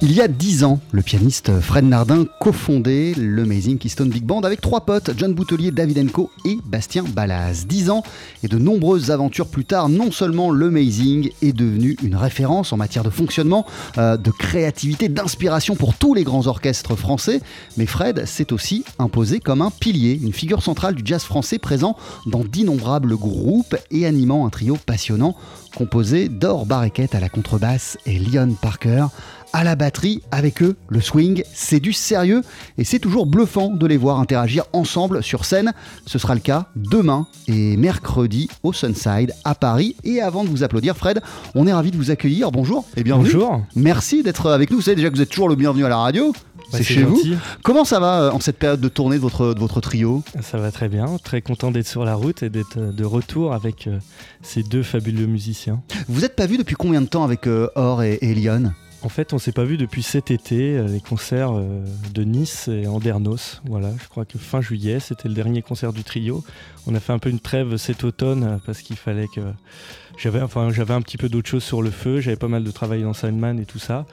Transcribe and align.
Il 0.00 0.12
y 0.12 0.20
a 0.20 0.28
dix 0.28 0.62
ans, 0.62 0.78
le 0.92 1.02
pianiste 1.02 1.58
Fred 1.58 1.84
Nardin 1.84 2.24
cofondait 2.38 3.14
le 3.16 3.42
Amazing 3.42 3.78
Keystone 3.78 4.10
Big 4.10 4.22
Band 4.22 4.42
avec 4.42 4.60
trois 4.60 4.82
potes, 4.82 5.10
John 5.16 5.34
Boutelier, 5.34 5.72
David 5.72 5.98
Enco 5.98 6.30
et 6.44 6.56
Bastien 6.64 7.02
Balaz. 7.02 7.66
Dix 7.66 7.90
ans 7.90 8.04
et 8.44 8.48
de 8.48 8.58
nombreuses 8.58 9.10
aventures 9.10 9.48
plus 9.48 9.64
tard, 9.64 9.88
non 9.88 10.12
seulement 10.12 10.52
le 10.52 10.68
Amazing 10.68 11.32
est 11.42 11.52
devenu 11.52 11.96
une 12.04 12.14
référence 12.14 12.72
en 12.72 12.76
matière 12.76 13.02
de 13.02 13.10
fonctionnement, 13.10 13.66
euh, 13.98 14.16
de 14.16 14.30
créativité, 14.30 15.08
d'inspiration 15.08 15.74
pour 15.74 15.94
tous 15.94 16.14
les 16.14 16.22
grands 16.22 16.46
orchestres 16.46 16.94
français, 16.94 17.40
mais 17.76 17.86
Fred 17.86 18.24
s'est 18.24 18.52
aussi 18.52 18.84
imposé 19.00 19.40
comme 19.40 19.62
un 19.62 19.72
pilier, 19.72 20.20
une 20.22 20.32
figure 20.32 20.62
centrale 20.62 20.94
du 20.94 21.02
jazz 21.04 21.24
français 21.24 21.58
présent 21.58 21.96
dans 22.24 22.44
d'innombrables 22.44 23.16
groupes 23.16 23.74
et 23.90 24.06
animant 24.06 24.46
un 24.46 24.50
trio 24.50 24.76
passionnant 24.86 25.34
composé 25.76 26.28
d'Or 26.28 26.66
Barreket 26.66 27.14
à 27.14 27.20
la 27.20 27.28
contrebasse 27.28 27.98
et 28.06 28.18
Leon 28.18 28.54
Parker 28.60 29.06
à 29.58 29.64
la 29.64 29.74
batterie. 29.74 30.22
Avec 30.30 30.62
eux, 30.62 30.76
le 30.88 31.00
swing, 31.00 31.42
c'est 31.52 31.80
du 31.80 31.92
sérieux 31.92 32.42
et 32.78 32.84
c'est 32.84 33.00
toujours 33.00 33.26
bluffant 33.26 33.70
de 33.70 33.86
les 33.86 33.96
voir 33.96 34.20
interagir 34.20 34.64
ensemble 34.72 35.20
sur 35.20 35.44
scène. 35.44 35.72
Ce 36.06 36.16
sera 36.20 36.34
le 36.34 36.40
cas 36.40 36.68
demain 36.76 37.26
et 37.48 37.76
mercredi 37.76 38.48
au 38.62 38.72
Sunside 38.72 39.34
à 39.42 39.56
Paris. 39.56 39.96
Et 40.04 40.20
avant 40.20 40.44
de 40.44 40.48
vous 40.48 40.62
applaudir, 40.62 40.96
Fred, 40.96 41.20
on 41.56 41.66
est 41.66 41.72
ravi 41.72 41.90
de 41.90 41.96
vous 41.96 42.12
accueillir. 42.12 42.52
Bonjour 42.52 42.86
et 42.96 43.02
bienvenue. 43.02 43.32
Bonjour. 43.32 43.64
Merci 43.74 44.22
d'être 44.22 44.48
avec 44.48 44.70
nous. 44.70 44.76
Vous 44.76 44.82
savez 44.82 44.94
déjà 44.94 45.10
que 45.10 45.16
vous 45.16 45.22
êtes 45.22 45.30
toujours 45.30 45.48
le 45.48 45.56
bienvenu 45.56 45.84
à 45.84 45.88
la 45.88 45.96
radio. 45.98 46.32
Bah, 46.32 46.78
c'est 46.78 46.84
chez 46.84 47.00
gentil. 47.00 47.32
vous. 47.32 47.36
Comment 47.64 47.84
ça 47.84 47.98
va 47.98 48.20
euh, 48.20 48.30
en 48.30 48.38
cette 48.38 48.58
période 48.58 48.80
de 48.80 48.88
tournée 48.88 49.16
de 49.16 49.22
votre, 49.22 49.54
de 49.54 49.58
votre 49.58 49.80
trio? 49.80 50.22
Ça 50.40 50.58
va 50.58 50.70
très 50.70 50.88
bien, 50.88 51.06
très 51.24 51.42
content 51.42 51.72
d'être 51.72 51.88
sur 51.88 52.04
la 52.04 52.14
route 52.14 52.44
et 52.44 52.50
d'être 52.50 52.76
euh, 52.76 52.92
de 52.92 53.04
retour 53.04 53.54
avec 53.54 53.88
euh, 53.88 53.98
ces 54.42 54.62
deux 54.62 54.84
fabuleux 54.84 55.26
musiciens. 55.26 55.82
Vous 56.08 56.20
n'êtes 56.20 56.36
pas 56.36 56.46
vu 56.46 56.58
depuis 56.58 56.76
combien 56.76 57.00
de 57.00 57.06
temps 57.06 57.24
avec 57.24 57.48
euh, 57.48 57.68
Or 57.74 58.04
et, 58.04 58.18
et 58.20 58.34
Lyon? 58.34 58.72
En 59.02 59.08
fait, 59.08 59.32
on 59.32 59.38
s'est 59.38 59.52
pas 59.52 59.64
vu 59.64 59.76
depuis 59.76 60.02
cet 60.02 60.32
été, 60.32 60.76
euh, 60.76 60.88
les 60.88 61.00
concerts 61.00 61.52
euh, 61.52 61.84
de 62.12 62.24
Nice 62.24 62.66
et 62.66 62.88
Andernos. 62.88 63.60
Voilà, 63.64 63.92
je 64.02 64.08
crois 64.08 64.24
que 64.24 64.38
fin 64.38 64.60
juillet, 64.60 64.98
c'était 64.98 65.28
le 65.28 65.34
dernier 65.34 65.62
concert 65.62 65.92
du 65.92 66.02
trio. 66.02 66.42
On 66.88 66.94
a 66.96 67.00
fait 67.00 67.12
un 67.12 67.20
peu 67.20 67.30
une 67.30 67.38
trêve 67.38 67.76
cet 67.76 68.02
automne 68.02 68.42
euh, 68.42 68.56
parce 68.66 68.82
qu'il 68.82 68.96
fallait 68.96 69.28
que 69.28 69.40
j'avais 70.16 70.42
enfin 70.42 70.70
j'avais 70.70 70.94
un 70.94 71.00
petit 71.00 71.16
peu 71.16 71.28
d'autres 71.28 71.48
choses 71.48 71.62
sur 71.62 71.80
le 71.80 71.92
feu, 71.92 72.20
j'avais 72.20 72.36
pas 72.36 72.48
mal 72.48 72.64
de 72.64 72.70
travail 72.72 73.02
dans 73.02 73.12
Sandman 73.12 73.60
et 73.60 73.66
tout 73.66 73.78
ça. 73.78 74.04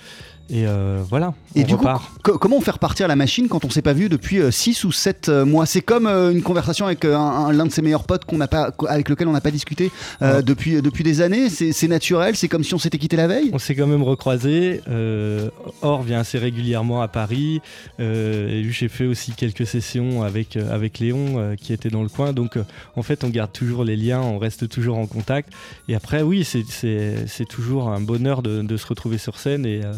Et 0.50 0.68
euh, 0.68 1.02
voilà, 1.10 1.34
Et 1.56 1.64
on 1.64 1.68
du 1.68 1.74
repart. 1.74 2.04
coup, 2.22 2.32
co- 2.34 2.38
comment 2.38 2.62
faire 2.62 2.78
partir 2.78 3.08
la 3.08 3.16
machine 3.16 3.48
quand 3.48 3.66
on 3.66 3.70
s'est 3.72 3.82
pas 3.82 3.94
vu 3.94 4.10
depuis 4.10 4.40
6 4.52 4.84
ou 4.84 4.92
7 4.92 5.30
mois? 5.30 5.66
C'est 5.66 5.82
comme 5.82 6.06
euh, 6.06 6.32
une 6.32 6.44
conversation 6.44 6.86
avec 6.86 7.04
euh, 7.04 7.16
un- 7.16 7.48
un- 7.48 7.52
l'un 7.52 7.66
de 7.66 7.72
ses 7.72 7.82
meilleurs 7.82 8.04
potes 8.04 8.26
qu'on 8.26 8.38
n'a 8.38 8.48
pas, 8.48 8.72
avec 8.88 9.10
lequel 9.10 9.28
on 9.28 9.32
n'a 9.32 9.42
pas 9.42 9.50
discuté 9.50 9.92
euh, 10.22 10.38
Ouais. 10.38 10.44
depuis, 10.44 10.82
depuis 10.84 11.04
des 11.04 11.22
années. 11.22 11.50
C'est 11.50 11.88
naturel, 11.88 12.36
c'est 12.36 12.48
comme 12.48 12.64
si 12.64 12.76
on 12.76 12.78
s'était 12.78 13.00
quitté 13.00 13.16
la 13.18 13.26
veille? 13.28 13.50
On 13.54 13.58
s'est 13.60 13.74
quand 13.76 13.88
même 13.88 14.04
recroisé. 14.04 14.82
Euh, 14.88 15.50
Or 15.82 16.04
vient 16.04 16.20
assez 16.20 16.38
régulièrement 16.38 17.02
à 17.02 17.08
Paris. 17.08 17.62
Euh, 18.00 18.48
et 18.50 18.70
j'ai 18.72 18.88
fait 18.88 19.06
aussi 19.08 19.32
quelques 19.32 19.66
sessions 19.66 20.22
avec, 20.22 20.58
euh, 20.58 20.72
avec 20.74 21.00
Léon 21.00 21.36
euh, 21.40 21.56
qui 21.56 21.74
était 21.74 21.90
dans 21.90 22.04
le 22.04 22.10
coin. 22.10 22.34
Donc 22.34 22.58
euh, 22.58 22.64
en 22.96 23.02
fait, 23.02 23.24
on 23.24 23.30
garde 23.30 23.52
toujours 23.52 23.84
les 23.84 23.96
liens, 23.96 24.22
on 24.22 24.38
reste 24.38 24.70
toujours 24.70 24.98
en 25.00 25.08
contact. 25.08 25.50
Et 25.90 25.96
après, 25.96 26.22
oui, 26.22 26.44
c'est- 26.44 27.46
toujours 27.50 27.90
un 27.90 28.00
bonheur 28.02 28.42
de, 28.44 28.62
de 28.62 28.78
se 28.78 28.86
retrouver 28.88 29.18
sur 29.18 29.38
scène 29.40 29.66
et, 29.66 29.82
euh, 29.84 29.94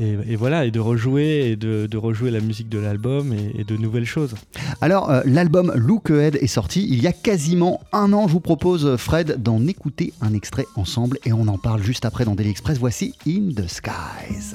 et, 0.00 0.36
voilà, 0.36 0.64
et 0.64 0.70
de 0.70 0.80
rejouer 0.80 1.50
et 1.50 1.56
de, 1.56 1.96
rejouer 1.96 2.30
la 2.30 2.40
musique 2.40 2.68
de 2.68 2.78
l'album 2.78 3.32
et, 3.32 3.64
de 3.64 3.76
nouvelles 3.76 4.06
choses. 4.06 4.34
Alors, 4.80 5.10
euh, 5.10 5.20
l'album 5.26 5.72
Look 5.74 6.10
Ahead 6.10 6.38
est 6.40 6.46
sorti 6.46 6.86
il 6.88 7.02
y 7.02 7.06
a 7.06 7.12
quasiment 7.12 7.80
un 7.92 8.12
an. 8.12 8.26
Je 8.26 8.32
vous 8.32 8.40
propose, 8.40 8.96
Fred, 8.96 9.42
d'en 9.42 9.66
écouter 9.66 10.12
un 10.20 10.34
extrait 10.34 10.66
ensemble 10.76 11.18
et 11.24 11.32
on 11.32 11.48
en 11.48 11.58
parle 11.58 11.82
juste 11.82 12.04
après 12.04 12.24
dans 12.24 12.34
Daily 12.34 12.50
Express. 12.50 12.78
Voici 12.78 13.14
In 13.26 13.52
the 13.54 13.68
Skies. 13.68 14.54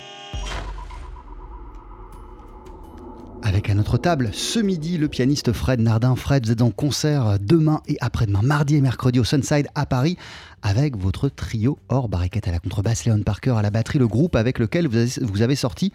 Table, 3.97 4.29
ce 4.31 4.59
midi, 4.59 4.97
le 4.97 5.07
pianiste 5.07 5.51
Fred 5.51 5.79
Nardin. 5.79 6.15
Fred, 6.15 6.45
vous 6.45 6.51
êtes 6.51 6.61
en 6.61 6.71
concert 6.71 7.37
demain 7.39 7.81
et 7.87 7.97
après-demain, 8.01 8.41
mardi 8.41 8.75
et 8.75 8.81
mercredi 8.81 9.19
au 9.19 9.23
Sunside 9.23 9.67
à 9.75 9.85
Paris, 9.85 10.17
avec 10.61 10.95
votre 10.97 11.29
trio 11.29 11.77
hors 11.89 12.09
barricade 12.09 12.47
à 12.47 12.51
la 12.51 12.59
contrebasse, 12.59 13.05
Léon 13.05 13.21
Parker 13.23 13.51
à 13.57 13.61
la 13.61 13.69
batterie, 13.69 13.99
le 13.99 14.07
groupe 14.07 14.35
avec 14.35 14.59
lequel 14.59 14.87
vous 14.87 14.97
avez, 14.97 15.11
vous 15.21 15.41
avez 15.41 15.55
sorti 15.55 15.91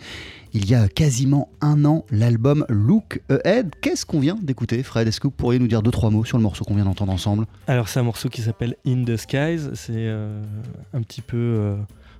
il 0.53 0.69
y 0.69 0.75
a 0.75 0.89
quasiment 0.89 1.49
un 1.61 1.85
an 1.85 2.05
l'album 2.11 2.65
Look 2.69 3.21
Ahead. 3.29 3.71
Qu'est-ce 3.81 4.07
qu'on 4.07 4.21
vient 4.21 4.39
d'écouter, 4.41 4.83
Fred? 4.83 5.07
Est-ce 5.07 5.21
que 5.21 5.27
vous 5.27 5.33
pourriez 5.33 5.59
nous 5.59 5.69
dire 5.69 5.83
deux, 5.83 5.91
trois 5.91 6.11
mots 6.11 6.25
sur 6.25 6.39
le 6.39 6.43
morceau 6.43 6.65
qu'on 6.65 6.75
vient 6.75 6.85
d'entendre 6.85 7.13
ensemble? 7.13 7.47
Alors 7.67 7.89
c'est 7.89 8.01
un 8.01 8.05
morceau 8.05 8.29
qui 8.29 8.43
s'appelle 8.43 8.77
In 8.87 9.05
the 9.05 9.17
Skies, 9.17 9.71
c'est 9.75 9.93
euh, 9.93 10.43
un 10.95 11.03
petit 11.03 11.23
peu... 11.23 11.37
euh, 11.37 11.77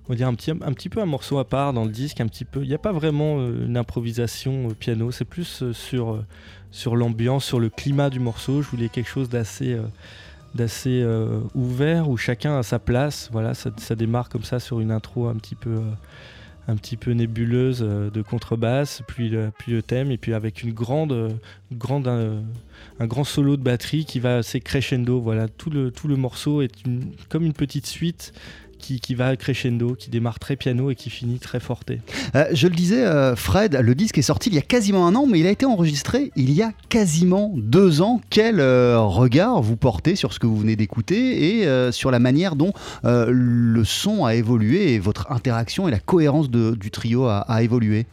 on 0.09 0.13
va 0.13 0.17
dire 0.17 0.29
un 0.29 0.35
petit, 0.35 0.89
peu 0.89 1.01
un 1.01 1.07
morceau 1.07 1.39
à 1.39 1.45
part 1.45 1.73
dans 1.73 1.85
le 1.85 1.91
disque, 1.91 2.21
un 2.21 2.29
petit 2.29 2.45
peu. 2.45 2.63
Il 2.63 2.69
n'y 2.69 2.75
a 2.75 2.79
pas 2.79 2.93
vraiment 2.93 3.39
euh, 3.39 3.67
une 3.67 3.77
improvisation 3.77 4.67
au 4.67 4.75
piano, 4.75 5.11
c'est 5.11 5.25
plus 5.25 5.63
euh, 5.63 5.73
sur, 5.73 6.15
euh, 6.15 6.95
l'ambiance, 6.95 7.45
sur 7.45 7.59
le 7.59 7.69
climat 7.69 8.09
du 8.09 8.21
morceau. 8.21 8.63
Je 8.63 8.69
voulais 8.69 8.89
quelque 8.89 9.09
chose 9.09 9.29
d'assez 9.29 9.73
euh, 9.73 9.83
euh, 10.87 11.41
ouvert 11.55 12.09
où 12.09 12.17
chacun 12.17 12.59
a 12.59 12.63
sa 12.63 12.79
place. 12.79 13.29
Voilà, 13.33 13.55
ça, 13.55 13.95
démarre 13.97 14.29
comme 14.29 14.45
ça 14.45 14.61
sur 14.61 14.81
une 14.81 14.93
intro 14.93 15.27
un 15.27 15.35
petit 15.35 15.57
peu 15.57 15.71
euh, 15.71 17.15
nébuleuse 17.15 17.81
euh, 17.83 18.11
de 18.11 18.23
contrebasse, 18.23 19.03
puis 19.07 19.29
le, 19.29 19.51
puis 19.57 19.73
le 19.73 19.83
thème, 19.83 20.11
et 20.11 20.19
puis 20.19 20.35
avec 20.35 20.63
une 20.63 20.73
grande, 20.73 21.13
euh, 21.13 21.31
euh, 21.83 22.41
un 22.99 23.07
grand 23.07 23.25
solo 23.25 23.57
de 23.57 23.63
batterie 23.63 24.05
qui 24.05 24.21
va 24.21 24.39
assez 24.39 24.61
crescendo. 24.61 25.21
Voilà, 25.21 25.49
tout 25.49 25.71
le, 25.71 26.17
morceau 26.17 26.63
est 26.63 26.73
comme 27.29 27.45
une 27.45 27.53
petite 27.53 27.87
suite 27.87 28.33
qui, 28.87 29.01
qui 29.01 29.17
va 29.17 29.35
crescendo, 29.37 29.95
qui 29.97 30.11
démarre 30.11 30.39
très 30.39 30.55
piano 30.55 30.91
et 30.91 30.95
qui 30.95 31.11
finit 31.11 31.41
très 31.41 31.59
forté. 31.59 32.01
Euh, 32.37 32.45
je 32.53 32.69
le 32.69 32.75
disais, 32.75 33.05
euh, 33.05 33.35
Fred, 33.35 33.75
le 33.83 33.95
disque 33.97 34.17
est 34.19 34.23
sorti 34.23 34.49
il 34.49 34.55
y 34.55 34.59
a 34.59 34.63
quasiment 34.63 35.09
un 35.09 35.15
an, 35.17 35.27
mais 35.27 35.41
il 35.41 35.47
a 35.47 35.51
été 35.51 35.67
enregistré 35.67 36.31
il 36.37 36.53
y 36.53 36.63
a 36.63 36.73
quasiment 36.89 37.53
deux 37.57 38.01
ans. 38.01 38.21
Quel 38.31 38.61
euh, 38.61 39.01
regard 39.01 39.61
vous 39.61 39.77
portez 39.77 40.15
sur 40.15 40.33
ce 40.33 40.39
que 40.39 40.47
vous 40.47 40.57
venez 40.57 40.77
d'écouter 40.77 41.61
et 41.61 41.67
sur 41.91 42.11
la 42.13 42.21
manière 42.21 42.55
dont 42.55 42.73
le 43.05 43.85
son 43.85 44.25
a 44.25 44.35
évolué 44.37 44.95
et 44.95 44.99
votre 45.01 45.33
interaction 45.33 45.89
et 45.89 45.91
la 45.91 45.99
cohérence 45.99 46.49
de- 46.49 46.77
du 46.77 46.91
trio 46.91 47.25
a, 47.25 47.41
a 47.41 47.63
évolué? 47.63 48.07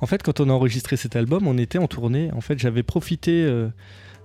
En 0.00 0.06
fait, 0.06 0.22
quand 0.22 0.40
on 0.40 0.48
a 0.50 0.52
enregistré 0.52 0.96
cet 0.96 1.14
album, 1.14 1.46
on 1.46 1.56
était 1.56 1.78
en 1.78 1.86
tournée. 1.86 2.30
En 2.32 2.40
fait, 2.40 2.58
j'avais 2.58 2.82
profité 2.82 3.48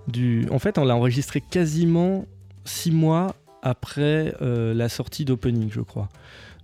du. 0.08 0.46
En 0.50 0.58
fait, 0.58 0.78
on 0.78 0.84
l'a 0.84 0.96
enregistré 0.96 1.40
quasiment 1.40 2.26
six 2.64 2.90
mois 2.90 3.34
après 3.62 4.34
euh, 4.42 4.74
la 4.74 4.88
sortie 4.88 5.24
d'Opening, 5.24 5.70
je 5.72 5.80
crois. 5.80 6.08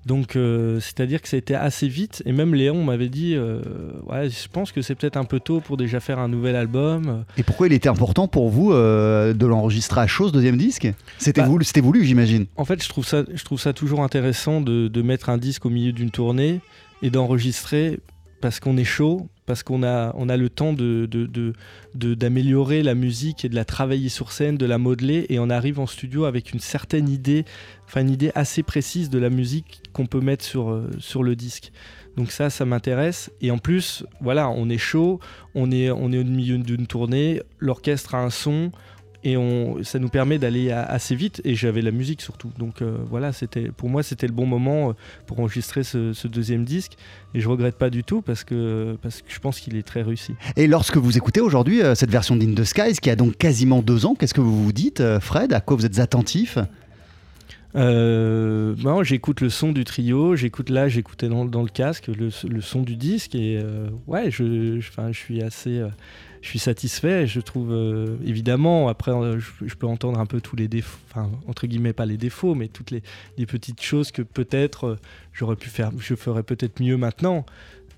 Donc, 0.06 0.36
euh, 0.36 0.80
c'est-à-dire 0.80 1.20
que 1.20 1.28
ça 1.28 1.36
a 1.36 1.38
été 1.38 1.54
assez 1.54 1.86
vite. 1.86 2.22
Et 2.24 2.32
même 2.32 2.54
Léon 2.54 2.82
m'avait 2.82 3.10
dit 3.10 3.34
euh, 3.34 3.60
Ouais, 4.06 4.30
je 4.30 4.48
pense 4.50 4.72
que 4.72 4.80
c'est 4.80 4.94
peut-être 4.94 5.18
un 5.18 5.24
peu 5.24 5.38
tôt 5.38 5.60
pour 5.60 5.76
déjà 5.76 6.00
faire 6.00 6.18
un 6.18 6.28
nouvel 6.28 6.56
album. 6.56 7.24
Et 7.36 7.42
pourquoi 7.42 7.66
il 7.66 7.72
était 7.74 7.88
important 7.90 8.26
pour 8.26 8.48
vous 8.48 8.72
euh, 8.72 9.34
de 9.34 9.44
l'enregistrer 9.46 10.00
à 10.00 10.06
chaud, 10.06 10.28
ce 10.28 10.32
deuxième 10.32 10.56
disque? 10.56 10.88
C'était 11.18 11.42
Bah- 11.42 11.48
voulu, 11.48 11.64
c'était 11.64 11.82
voulu, 11.82 12.04
j'imagine. 12.04 12.46
En 12.56 12.64
fait, 12.64 12.82
je 12.82 12.88
trouve 12.88 13.04
ça, 13.06 13.24
je 13.32 13.44
trouve 13.44 13.60
ça 13.60 13.72
toujours 13.74 14.02
intéressant 14.02 14.60
de, 14.62 14.88
de 14.88 15.02
mettre 15.02 15.28
un 15.28 15.36
disque 15.36 15.66
au 15.66 15.70
milieu 15.70 15.92
d'une 15.92 16.10
tournée 16.10 16.60
et 17.02 17.10
d'enregistrer 17.10 17.98
parce 18.40 18.61
qu'on 18.61 18.76
est 18.76 18.85
chaud, 18.85 19.28
parce 19.47 19.62
qu'on 19.62 19.83
a, 19.83 20.12
le 20.37 20.49
temps 20.49 20.75
d'améliorer 21.95 22.83
la 22.83 22.95
musique 22.95 23.45
et 23.45 23.49
de 23.49 23.54
la 23.54 23.64
travailler 23.64 24.09
sur 24.09 24.30
scène, 24.33 24.57
de 24.57 24.66
la 24.66 24.78
modeler, 24.78 25.26
et 25.28 25.38
on 25.38 25.50
arrive 25.50 25.80
en 25.80 25.87
studio 25.87 26.25
avec 26.25 26.52
une 26.52 26.61
certaine 26.61 27.09
idée, 27.09 27.45
enfin 27.87 28.02
une 28.02 28.11
idée 28.11 28.30
assez 28.35 28.62
précise 28.62 29.11
de 29.11 29.18
la 29.18 29.30
musique 29.30 29.83
qu'on 29.92 30.07
peut 30.07 30.21
mettre 30.21 30.45
sur, 30.45 30.71
euh, 30.71 30.90
le 31.23 31.35
disque. 31.35 31.73
Donc 32.16 32.30
ça, 32.30 32.50
ça 32.50 32.64
m'intéresse. 32.64 33.30
Et 33.40 33.50
en 33.50 33.59
plus, 33.59 34.04
voilà, 34.21 34.50
on 34.50 34.68
est 34.68 34.78
chaud, 34.78 35.21
on 35.54 35.71
est, 35.71 35.90
on 35.90 36.12
est 36.12 36.18
au 36.18 36.25
milieu 36.25 36.59
d'une 36.59 36.87
tournée, 36.87 37.40
l'orchestre 37.59 38.14
a 38.14 38.23
un 38.23 38.30
son, 38.30 38.71
et 39.25 39.37
on, 39.37 39.82
ça 39.82 39.98
nous 39.98 40.08
permet 40.08 40.38
d'aller 40.38 40.70
assez 40.70 41.14
vite. 41.14 41.40
Et 41.44 41.54
j'avais 41.54 41.82
la 41.82 41.90
musique 41.90 42.20
surtout. 42.20 42.50
Donc 42.58 42.82
euh, 42.82 42.98
voilà 43.08 43.32
c'était 43.32 43.70
pour 43.70 43.88
moi 43.88 44.02
c'était 44.02 44.26
le 44.26 44.32
bon 44.32 44.46
moment 44.46 44.90
euh, 44.90 44.92
pour 45.26 45.40
enregistrer 45.40 45.82
ce, 45.82 46.12
ce 46.12 46.28
deuxième 46.28 46.64
disque. 46.64 46.92
Et 47.34 47.40
je 47.40 47.48
regrette 47.48 47.76
pas 47.76 47.90
du 47.90 48.04
tout 48.04 48.22
parce 48.22 48.44
que 48.44 48.96
parce 49.02 49.22
que 49.22 49.30
je 49.30 49.38
pense 49.40 49.60
qu'il 49.60 49.76
est 49.76 49.82
très 49.82 50.02
réussi. 50.02 50.34
Et 50.56 50.66
lorsque 50.66 50.96
vous 50.96 51.16
écoutez 51.16 51.40
aujourd'hui 51.40 51.82
euh, 51.82 51.94
cette 51.94 52.10
version 52.10 52.37
d'In 52.37 52.54
the 52.54 52.64
Skies, 52.64 52.98
qui 53.02 53.10
a 53.10 53.16
donc 53.16 53.37
quasiment 53.37 53.82
deux 53.82 54.06
ans, 54.06 54.14
qu'est-ce 54.14 54.34
que 54.34 54.40
vous 54.40 54.64
vous 54.64 54.72
dites, 54.72 55.02
Fred? 55.20 55.52
À 55.52 55.60
quoi 55.60 55.76
vous 55.76 55.87
êtes 55.87 55.98
attentif? 55.98 56.58
Euh, 57.76 58.75
j'écoute 59.02 59.40
le 59.42 59.50
son 59.50 59.72
du 59.72 59.84
trio, 59.84 60.34
j'écoute 60.37 60.70
là, 60.70 60.88
j'écoutais 60.88 61.28
dans, 61.28 61.44
dans 61.44 61.62
le 61.62 61.68
casque 61.68 62.06
le, 62.08 62.30
le 62.48 62.60
son 62.60 62.82
du 62.82 62.96
disque. 62.96 63.34
Et 63.34 63.60
ouais, 64.06 64.30
je, 64.30 64.80
je, 64.80 65.12
suis 65.12 65.42
assez, 65.42 65.82
je 66.42 66.49
suis 66.49 66.59
satisfait. 66.59 67.26
Je 67.26 67.40
trouve 67.40 67.73
euh, 67.73 68.16
évidemment 68.25 68.88
après, 68.88 69.12
euh, 69.12 69.38
je, 69.38 69.75
peux 69.75 69.87
entendre 69.87 70.18
un 70.18 70.26
peu 70.26 70.40
tous 70.40 70.57
les 70.57 70.68
défauts, 70.68 70.99
enfin 71.11 71.30
entre 71.47 71.66
guillemets 71.66 71.92
pas 71.92 72.07
les 72.07 72.16
défauts, 72.16 72.54
mais 72.54 72.68
toutes 72.68 72.90
les, 72.90 73.02
petites 73.47 73.83
choses 73.83 74.11
que 74.11 74.23
peut-être 74.23 74.85
euh, 74.85 74.97
j'aurais 75.33 75.57
pu 75.57 75.68
faire, 75.68 75.90
je 75.99 76.14
ferais 76.14 76.42
peut-être 76.42 76.80
mieux 76.83 76.97
maintenant. 76.97 77.45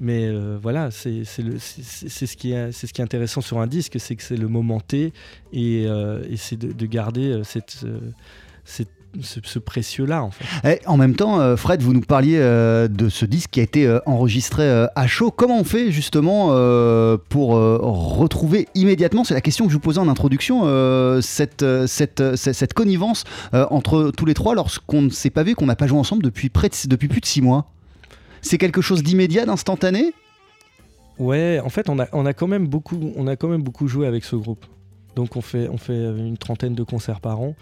Mais 0.03 0.33
voilà, 0.57 0.91
c'est 0.91 1.25
ce, 1.27 2.35
qui 2.35 2.53
est- 2.53 2.73
ce 2.73 2.87
qui 2.87 3.01
est 3.03 3.05
intéressant 3.05 3.43
sur 3.43 3.59
un 3.59 3.67
disque, 3.67 4.01
c'est 4.01 4.17
que 4.17 4.23
c'est 4.23 4.39
le 4.39 4.49
moment 4.49 4.81
T 4.81 5.13
et, 5.53 5.87
c'est 6.37 6.59
de, 6.59 6.73
de 6.73 6.87
garder 6.87 7.43
cette, 7.45 7.85
cette- 8.65 8.89
ce, 9.23 9.40
ce 9.43 9.59
précieux-là 9.59 10.23
en 10.23 10.31
fait. 10.31 10.45
Et 10.69 10.81
en 10.87 10.97
même 10.97 11.17
temps, 11.17 11.40
euh, 11.40 11.57
Fred, 11.57 11.83
vous 11.83 11.93
nous 11.93 12.00
parliez 12.00 12.38
euh, 12.38 12.88
de 12.88 13.09
ce 13.09 13.25
disque 13.25 13.50
qui 13.50 13.61
a 13.61 13.62
été 13.62 13.87
euh, 13.87 13.99
enregistré 14.07 14.69
à 14.95 15.07
chaud. 15.07 15.31
Comment 15.31 15.59
on 15.59 15.64
fait 15.64 15.90
justement 15.90 16.49
pour 17.29 17.50
retrouver 17.50 18.69
immédiatement, 18.75 19.25
c'est 19.25 19.35
la 19.35 19.40
question 19.40 19.64
que 19.67 19.71
je 19.71 19.76
vous 19.76 19.81
posais 19.81 19.99
en 19.99 20.09
introduction, 20.09 20.62
cette, 21.21 21.64
cette, 21.87 22.37
cette, 22.37 22.52
cette 22.52 22.75
connivence 22.75 23.25
entre 23.52 24.11
tous 24.17 24.26
les 24.26 24.35
trois 24.35 24.55
lorsqu'on 24.55 25.02
ne 25.02 25.11
s'est 25.11 25.31
pas 25.31 25.43
vu, 25.43 25.55
qu'on 25.55 25.67
n'a 25.67 25.76
pas 25.76 25.87
joué 25.87 25.99
ensemble 25.99 26.23
depuis, 26.23 26.49
près 26.49 26.69
de- 26.69 26.88
depuis 26.88 27.09
plus 27.09 27.21
de 27.21 27.26
six 27.26 27.43
mois? 27.43 27.67
C'est 28.43 28.59
quelque 28.59 28.81
chose 28.81 29.02
d'immédiat, 29.02 29.45
d'instantané? 29.47 30.12
Ouais, 31.19 31.61
en 31.62 31.69
fait, 31.69 31.88
on 31.88 31.99
a, 31.99 32.07
on 32.12 32.25
a 32.25 32.33
quand 32.33 32.47
même 32.47 32.67
beaucoup, 32.67 33.12
on 33.17 33.26
a 33.26 33.37
quand 33.37 33.49
même 33.49 33.62
beaucoup 33.62 33.87
joué 33.87 34.07
avec 34.07 34.25
ce 34.25 34.37
groupe. 34.37 34.64
Donc 35.17 35.37
on 35.37 35.43
fait, 35.43 35.69
on 35.69 35.76
fait 35.76 35.95
une 35.95 36.38
trentaine 36.38 36.75
de 36.75 36.83
concerts 36.83 37.21
par 37.21 37.40
an. 37.40 37.55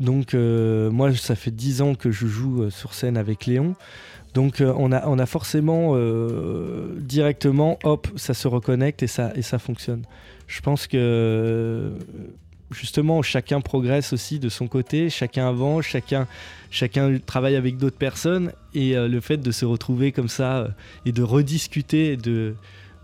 Donc 0.00 0.34
euh, 0.34 0.90
moi, 0.90 1.14
ça 1.14 1.34
fait 1.34 1.50
dix 1.50 1.82
ans 1.82 1.94
que 1.94 2.10
je 2.10 2.26
joue 2.26 2.62
euh, 2.62 2.70
sur 2.70 2.94
scène 2.94 3.16
avec 3.16 3.46
Léon. 3.46 3.74
Donc 4.34 4.60
euh, 4.60 4.72
on, 4.76 4.92
a, 4.92 5.06
on 5.06 5.18
a 5.18 5.26
forcément 5.26 5.94
directement, 6.98 7.78
hop, 7.84 8.08
ça 8.16 8.34
se 8.34 8.48
reconnecte 8.48 9.02
et 9.02 9.06
ça, 9.06 9.32
et 9.34 9.42
ça 9.42 9.58
fonctionne. 9.58 10.02
Je 10.46 10.60
pense 10.60 10.86
que 10.86 11.92
justement 12.70 13.20
chacun 13.20 13.60
progresse 13.60 14.12
aussi 14.12 14.38
de 14.38 14.48
son 14.48 14.68
côté, 14.68 15.10
chacun 15.10 15.48
avance, 15.48 15.84
chacun, 15.84 16.26
chacun 16.70 17.18
travaille 17.24 17.56
avec 17.56 17.76
d'autres 17.76 17.98
personnes 17.98 18.52
et 18.74 18.94
le 18.94 19.20
fait 19.20 19.36
de 19.36 19.50
se 19.50 19.66
retrouver 19.66 20.12
comme 20.12 20.28
ça 20.28 20.68
et 21.04 21.12
de 21.12 21.22
rediscuter 21.22 22.16
de, 22.16 22.54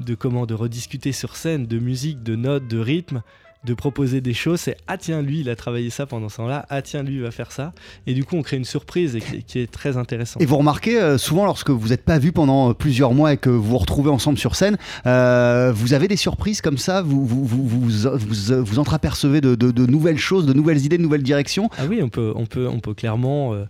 de 0.00 0.14
comment 0.14 0.46
de 0.46 0.54
rediscuter 0.54 1.12
sur 1.12 1.36
scène 1.36 1.66
de 1.66 1.78
musique, 1.78 2.22
de 2.22 2.36
notes, 2.36 2.66
de 2.68 2.78
rythme, 2.78 3.22
de 3.64 3.74
proposer 3.74 4.20
des 4.20 4.34
choses, 4.34 4.60
c'est 4.60 4.76
ah 4.86 4.96
tiens 4.96 5.20
lui 5.20 5.40
il 5.40 5.50
a 5.50 5.56
travaillé 5.56 5.90
ça 5.90 6.06
pendant 6.06 6.28
ce 6.28 6.36
temps-là, 6.36 6.64
ah 6.70 6.80
tiens 6.80 7.02
lui 7.02 7.16
il 7.16 7.22
va 7.22 7.32
faire 7.32 7.50
ça 7.50 7.72
et 8.06 8.14
du 8.14 8.24
coup 8.24 8.36
on 8.36 8.42
crée 8.42 8.56
une 8.56 8.64
surprise 8.64 9.16
et 9.16 9.20
qui, 9.20 9.42
qui 9.42 9.58
est 9.58 9.70
très 9.70 9.96
intéressante. 9.96 10.40
Et 10.40 10.46
vous 10.46 10.56
remarquez 10.56 11.00
euh, 11.00 11.18
souvent 11.18 11.44
lorsque 11.44 11.70
vous 11.70 11.88
n'êtes 11.88 12.04
pas 12.04 12.18
vu 12.20 12.30
pendant 12.30 12.70
euh, 12.70 12.72
plusieurs 12.72 13.12
mois 13.14 13.32
et 13.32 13.36
que 13.36 13.50
vous 13.50 13.62
vous 13.62 13.78
retrouvez 13.78 14.10
ensemble 14.10 14.38
sur 14.38 14.54
scène, 14.54 14.78
euh, 15.06 15.72
vous 15.74 15.92
avez 15.92 16.06
des 16.06 16.16
surprises 16.16 16.60
comme 16.60 16.78
ça, 16.78 17.02
vous 17.02 17.26
vous, 17.26 17.44
vous, 17.44 17.66
vous, 17.66 17.88
vous, 17.90 18.64
vous 18.64 18.78
entreapercevez 18.78 19.40
de, 19.40 19.56
de- 19.56 19.72
de 19.72 19.86
nouvelles 19.86 20.18
choses, 20.18 20.46
de 20.46 20.52
nouvelles 20.52 20.84
idées, 20.84 20.96
de 20.98 21.02
nouvelles 21.02 21.24
directions? 21.24 21.68
Ah 21.78 21.86
oui, 21.88 22.00
on 22.02 22.08
peut, 22.08 22.32
on 22.36 22.46
peut, 22.46 22.68
on 22.68 22.78
peut 22.78 22.94
clairement, 22.94 23.54
euh, 23.54 23.64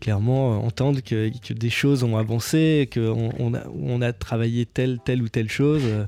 clairement 0.00 0.52
euh, 0.54 0.56
entendre 0.66 1.00
que, 1.00 1.30
que 1.46 1.52
des 1.52 1.70
choses 1.70 2.04
ont 2.04 2.16
avancé, 2.16 2.88
qu'on 2.94 3.30
on 3.40 3.54
a, 3.54 3.60
on 3.82 4.00
a 4.02 4.12
travaillé 4.12 4.66
telle, 4.66 4.98
telle 5.04 5.20
ou 5.20 5.28
telle 5.28 5.50
chose. 5.50 5.82
euh, 5.84 6.04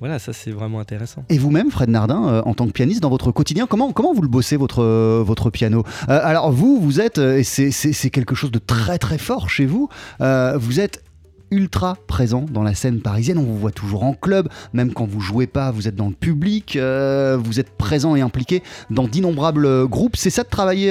voilà, 0.00 0.18
ça 0.18 0.32
c'est 0.32 0.50
vraiment 0.50 0.80
intéressant. 0.80 1.24
Et 1.28 1.38
vous-même, 1.38 1.70
Fred 1.70 1.90
Nardin, 1.90 2.26
euh, 2.28 2.42
en 2.44 2.54
tant 2.54 2.66
que 2.66 2.72
pianiste, 2.72 3.00
dans 3.00 3.10
votre 3.10 3.30
quotidien, 3.32 3.66
comment, 3.66 3.92
comment 3.92 4.12
vous 4.12 4.22
le 4.22 4.28
bossez, 4.28 4.56
votre, 4.56 4.82
euh, 4.82 5.22
votre 5.24 5.50
piano? 5.50 5.84
Euh, 6.08 6.20
Alors 6.24 6.50
vous, 6.50 6.80
vous 6.80 7.00
êtes, 7.00 7.18
et 7.18 7.44
c'est- 7.44 8.10
quelque 8.10 8.34
chose 8.34 8.50
de 8.50 8.58
très 8.58 8.98
très 8.98 9.18
fort 9.18 9.48
chez 9.50 9.66
vous, 9.66 9.88
vous 10.18 10.80
êtes 10.80 11.04
ultra 11.52 11.96
présent 12.06 12.46
dans 12.50 12.62
la 12.62 12.74
scène 12.74 13.00
parisienne, 13.00 13.36
on 13.36 13.42
vous 13.42 13.58
voit 13.58 13.72
toujours 13.72 14.04
en 14.04 14.14
club, 14.14 14.48
même 14.72 14.92
quand 14.92 15.04
vous 15.04 15.20
jouez 15.20 15.46
pas, 15.48 15.70
vous 15.72 15.86
êtes 15.88 15.96
dans 15.96 16.08
le 16.08 16.14
public, 16.14 16.76
vous 16.78 17.60
êtes 17.60 17.70
présent 17.76 18.14
et 18.16 18.20
impliqué 18.20 18.62
dans 18.88 19.06
d'innombrables 19.08 19.86
groupes. 19.88 20.16
C'est 20.16 20.30
ça 20.30 20.44
de 20.44 20.48
travailler 20.48 20.90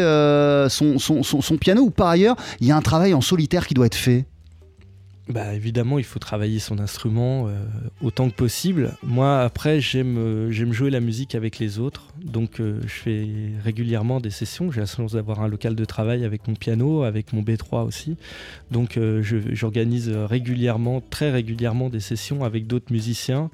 son, 0.70 1.00
son, 1.00 1.24
son- 1.24 1.42
son 1.42 1.58
piano 1.58 1.82
ou 1.84 1.90
par 1.92 2.08
ailleurs, 2.10 2.36
il 2.60 2.68
y 2.68 2.72
a 2.72 2.76
un 2.78 2.82
travail 2.82 3.14
en 3.14 3.22
solitaire 3.22 3.66
qui 3.68 3.74
doit 3.74 3.86
être 3.86 3.96
fait? 3.96 4.26
Bah, 5.30 5.54
évidemment, 5.54 6.00
il 6.00 6.06
faut 6.06 6.18
travailler 6.18 6.58
son 6.58 6.80
instrument 6.80 7.48
euh, 7.48 7.52
autant 8.02 8.32
que 8.32 8.36
possible. 8.36 8.98
Moi, 9.04 9.42
après, 9.42 9.80
j'aime 9.80 10.18
euh, 10.18 10.52
j'aime 10.52 10.74
jouer 10.74 10.90
la 10.90 11.02
musique 11.02 11.36
avec 11.36 11.60
les 11.60 11.78
autres. 11.78 12.08
Donc, 12.20 12.60
euh, 12.60 12.82
je 12.82 12.88
fais 12.88 13.28
régulièrement 13.64 14.22
des 14.22 14.32
sessions. 14.32 14.72
J'ai 14.72 14.80
la 14.80 14.88
chance 14.88 15.12
d'avoir 15.12 15.42
un 15.42 15.48
local 15.48 15.76
de 15.76 15.86
travail 15.86 16.26
avec 16.26 16.48
mon 16.48 16.56
piano, 16.56 17.04
avec 17.04 17.32
mon 17.32 17.44
B3 17.44 17.86
aussi. 17.86 18.18
Donc, 18.72 19.00
j'organise 19.22 20.10
régulièrement, 20.10 21.02
très 21.02 21.30
régulièrement, 21.30 21.90
des 21.90 22.00
sessions 22.00 22.44
avec 22.44 22.66
d'autres 22.66 22.92
musiciens. 22.92 23.52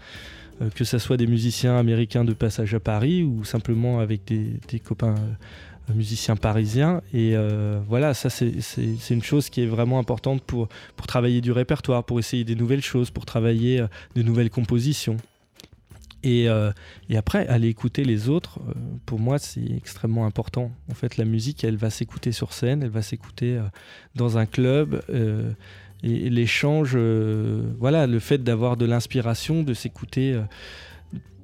que 0.76 0.86
ce 0.86 0.98
soit 0.98 1.18
des 1.18 1.28
musiciens 1.28 1.78
américains 1.78 2.24
de 2.24 2.34
passage 2.34 2.74
à 2.74 2.80
Paris 2.80 3.24
ou 3.24 3.44
simplement 3.44 4.00
avec 4.00 4.22
des 4.26 4.80
copains 4.80 5.16
musicien 5.94 6.36
parisien. 6.36 7.02
Et 7.14 7.36
euh, 7.36 7.80
voilà, 7.88 8.14
ça 8.14 8.30
c'est 8.30 9.10
une 9.10 9.24
chose 9.24 9.50
qui 9.50 9.62
est 9.62 9.68
vraiment 9.68 10.00
importante 10.00 10.42
pour, 10.44 10.68
pour 10.96 11.08
travailler 11.08 11.42
du 11.42 11.52
répertoire, 11.52 12.04
pour 12.04 12.20
essayer 12.20 12.44
des 12.44 12.56
nouvelles 12.56 12.82
choses, 12.82 13.12
pour 13.12 13.26
travailler 13.26 13.82
euh, 13.82 13.88
de 14.16 14.22
nouvelles 14.22 14.50
compositions. 14.50 15.18
Et, 16.24 16.50
euh, 16.50 16.72
et, 17.08 17.18
après, 17.18 17.48
aller 17.48 17.68
écouter 17.68 18.04
les 18.04 18.30
autres, 18.30 18.60
pour 19.06 19.20
moi, 19.20 19.38
c'est 19.38 19.64
extrêmement 19.78 20.26
important. 20.26 20.72
En 20.90 20.96
fait, 20.96 21.18
la 21.18 21.26
musique, 21.26 21.64
elle 21.64 21.78
va 21.78 21.92
s'écouter 21.92 22.32
sur 22.32 22.52
scène, 22.52 22.82
elle 22.82 22.90
va 22.90 23.04
s'écouter 23.04 23.62
dans 24.16 24.40
un 24.40 24.48
club. 24.48 25.04
et, 26.02 26.30
l'échange, 26.32 26.98
voilà, 27.78 28.08
le 28.08 28.18
fait 28.18 28.44
d'avoir 28.44 28.76
de 28.76 28.86
l'inspiration, 28.86 29.62
de 29.62 29.76
s'écouter, 29.76 30.36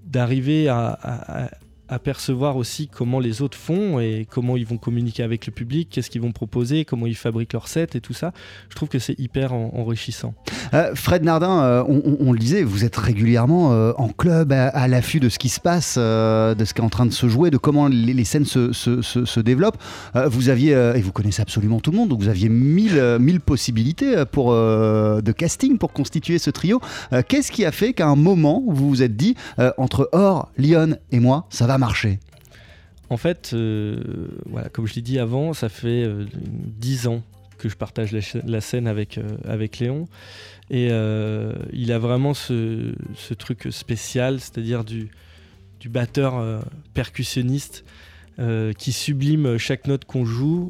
d'arriver 0.03 0.67
à 0.67 1.51
apercevoir 1.91 2.55
aussi 2.55 2.87
comment 2.87 3.19
les 3.19 3.41
autres 3.41 3.57
font 3.57 3.99
et 3.99 4.25
comment 4.27 4.55
ils 4.55 4.65
vont 4.65 4.77
communiquer 4.77 5.23
avec 5.23 5.45
le 5.45 5.51
public, 5.51 5.89
qu'est-ce 5.91 6.09
qu'ils 6.09 6.21
vont 6.21 6.31
proposer, 6.31 6.85
comment 6.85 7.05
ils 7.05 7.17
fabriquent 7.17 7.51
leurs 7.53 7.67
sets 7.67 7.89
et 7.95 8.01
tout 8.01 8.13
ça. 8.13 8.31
Je 8.69 8.75
trouve 8.75 8.87
que 8.87 8.97
c'est 8.97 9.19
hyper 9.19 9.53
enrichissant. 9.53 10.33
Euh, 10.73 10.95
Fred 10.95 11.23
Nardin, 11.23 11.63
euh, 11.63 11.83
on, 11.85 12.31
le 12.31 12.39
disait, 12.39 12.63
vous 12.63 12.85
êtes 12.85 12.95
régulièrement 12.95 13.73
euh, 13.73 13.91
en 13.97 14.07
club 14.07 14.53
à, 14.53 14.87
l'affût 14.87 15.19
de 15.19 15.27
ce 15.27 15.37
qui 15.37 15.49
se 15.49 15.59
passe, 15.59 15.97
de 15.97 16.65
ce 16.65 16.73
qui 16.73 16.79
est 16.79 16.83
en 16.83 16.89
train 16.89 17.05
de 17.05 17.11
se 17.11 17.27
jouer, 17.27 17.51
de 17.51 17.57
comment 17.57 17.89
les, 17.89 18.23
scènes 18.23 18.45
se, 18.45 18.71
se, 18.71 19.01
se, 19.01 19.39
développent. 19.41 19.81
vous 20.27 20.47
aviez, 20.47 20.71
et 20.71 21.01
vous 21.01 21.11
connaissez 21.11 21.41
absolument 21.41 21.81
tout 21.81 21.91
le 21.91 21.97
monde, 21.97 22.09
donc 22.09 22.21
vous 22.21 22.29
aviez 22.29 22.47
mille, 22.47 23.17
mille 23.19 23.41
possibilités 23.41 24.23
pour, 24.31 24.53
de 24.53 25.31
casting 25.31 25.77
pour 25.77 25.91
constituer 25.91 26.37
ce 26.37 26.49
trio. 26.51 26.79
Qu'est-ce 27.27 27.51
qui 27.51 27.65
a 27.65 27.71
fait 27.71 27.91
qu'à 27.93 28.07
un 28.07 28.15
moment, 28.15 28.63
vous 28.65 28.87
vous 28.87 29.03
êtes 29.03 29.17
dit, 29.17 29.35
entre 29.77 30.09
Or, 30.13 30.49
Lyon 30.57 30.97
et 31.11 31.19
moi, 31.19 31.47
ça 31.49 31.67
va 31.67 31.77
marché 31.81 32.19
En 33.09 33.17
fait, 33.17 33.51
euh, 33.53 34.27
comme 34.71 34.87
je 34.87 34.93
l'ai 34.93 35.01
dit 35.01 35.19
avant, 35.19 35.53
ça 35.53 35.67
fait 35.67 36.05
euh, 36.05 36.25
dix 36.33 37.07
ans 37.07 37.23
que 37.57 37.69
je 37.69 37.75
partage 37.75 38.11
la, 38.11 38.61
scène 38.61 38.87
avec, 38.87 39.17
euh, 39.17 39.23
avec 39.43 39.79
Léon. 39.79 40.07
Et 40.69 40.87
il 41.73 41.91
a 41.91 41.99
vraiment 41.99 42.33
ce, 42.33 42.93
truc 43.37 43.67
spécial, 43.71 44.39
c'est-à-dire 44.39 44.85
du, 44.85 45.09
batteur 45.85 46.63
percussionniste 46.93 47.83
qui 48.77 48.91
sublime 48.93 49.57
chaque 49.57 49.85
note 49.87 50.05
qu'on 50.05 50.23
joue 50.23 50.69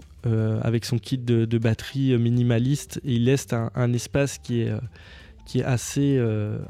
avec 0.64 0.86
son 0.86 0.98
kit 0.98 1.20
de, 1.20 1.58
batterie 1.60 2.18
minimaliste. 2.18 3.00
Et 3.06 3.14
il 3.14 3.26
laisse 3.26 3.46
un, 3.54 3.94
espace 3.94 4.40
qui 4.40 4.62
est 4.62 4.74
qui 5.46 5.62
assez 5.62 6.20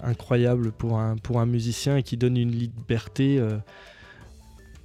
incroyable 0.03 0.74
pour 0.74 1.00
un, 1.00 1.15
pour 1.15 1.39
un 1.39 1.45
musicien 1.45 1.95
et 1.95 2.03
qui 2.03 2.17
donne 2.17 2.36
une 2.36 2.51
liberté 2.51 3.39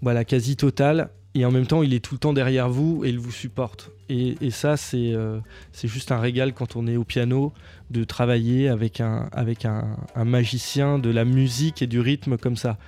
voilà, 0.03 0.25
quasi 0.25 0.57
totale. 0.57 1.11
Et 1.37 1.45
en 1.45 1.51
même 1.51 1.67
temps, 1.67 1.83
il 1.83 1.93
est 1.93 2.01
tout 2.01 2.15
le 2.15 2.19
temps 2.19 2.33
derrière 2.33 2.71
vous 2.71 3.05
et 3.05 3.11
il 3.11 3.19
vous 3.19 3.31
supporte. 3.31 3.91
Et, 4.09 4.51
ça, 4.51 4.77
euh, 4.95 5.41
c'est 5.73 5.89
juste 5.89 6.11
un 6.11 6.19
régal 6.19 6.55
quand 6.55 6.77
on 6.77 6.87
est 6.87 6.97
au 6.97 7.05
piano 7.05 7.53
de 7.91 8.05
travailler 8.05 8.69
avec 8.69 9.03
un, 9.03 9.29
avec 9.33 9.67
un, 9.67 9.97
magicien 10.17 10.99
de 10.99 11.11
la 11.11 11.27
musique 11.27 11.83
et 11.83 11.87
du 11.87 12.01
rythme 12.01 12.39
comme 12.39 12.57
ça. 12.57 12.79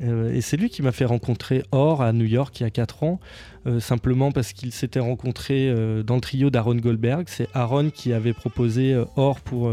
Euh, 0.00 0.32
et 0.32 0.40
c'est 0.40 0.56
lui 0.56 0.70
qui 0.70 0.80
m'a 0.80 0.92
fait 0.92 1.04
rencontrer 1.04 1.62
Or 1.72 2.00
à 2.00 2.14
New 2.14 2.24
York 2.24 2.58
il 2.58 2.62
y 2.62 2.66
a 2.66 2.70
4 2.70 3.02
ans, 3.02 3.20
euh, 3.66 3.80
simplement 3.80 4.32
parce 4.32 4.54
qu'il 4.54 4.72
s'était 4.72 5.00
rencontré 5.00 5.70
dans 6.02 6.14
le 6.14 6.20
trio 6.22 6.48
d'Aaron 6.48 6.76
Goldberg. 6.76 7.26
C'est 7.28 7.48
Aaron 7.52 7.90
qui 7.90 8.14
avait 8.14 8.32
proposé 8.32 8.98
Or 9.16 9.40
pour, 9.40 9.70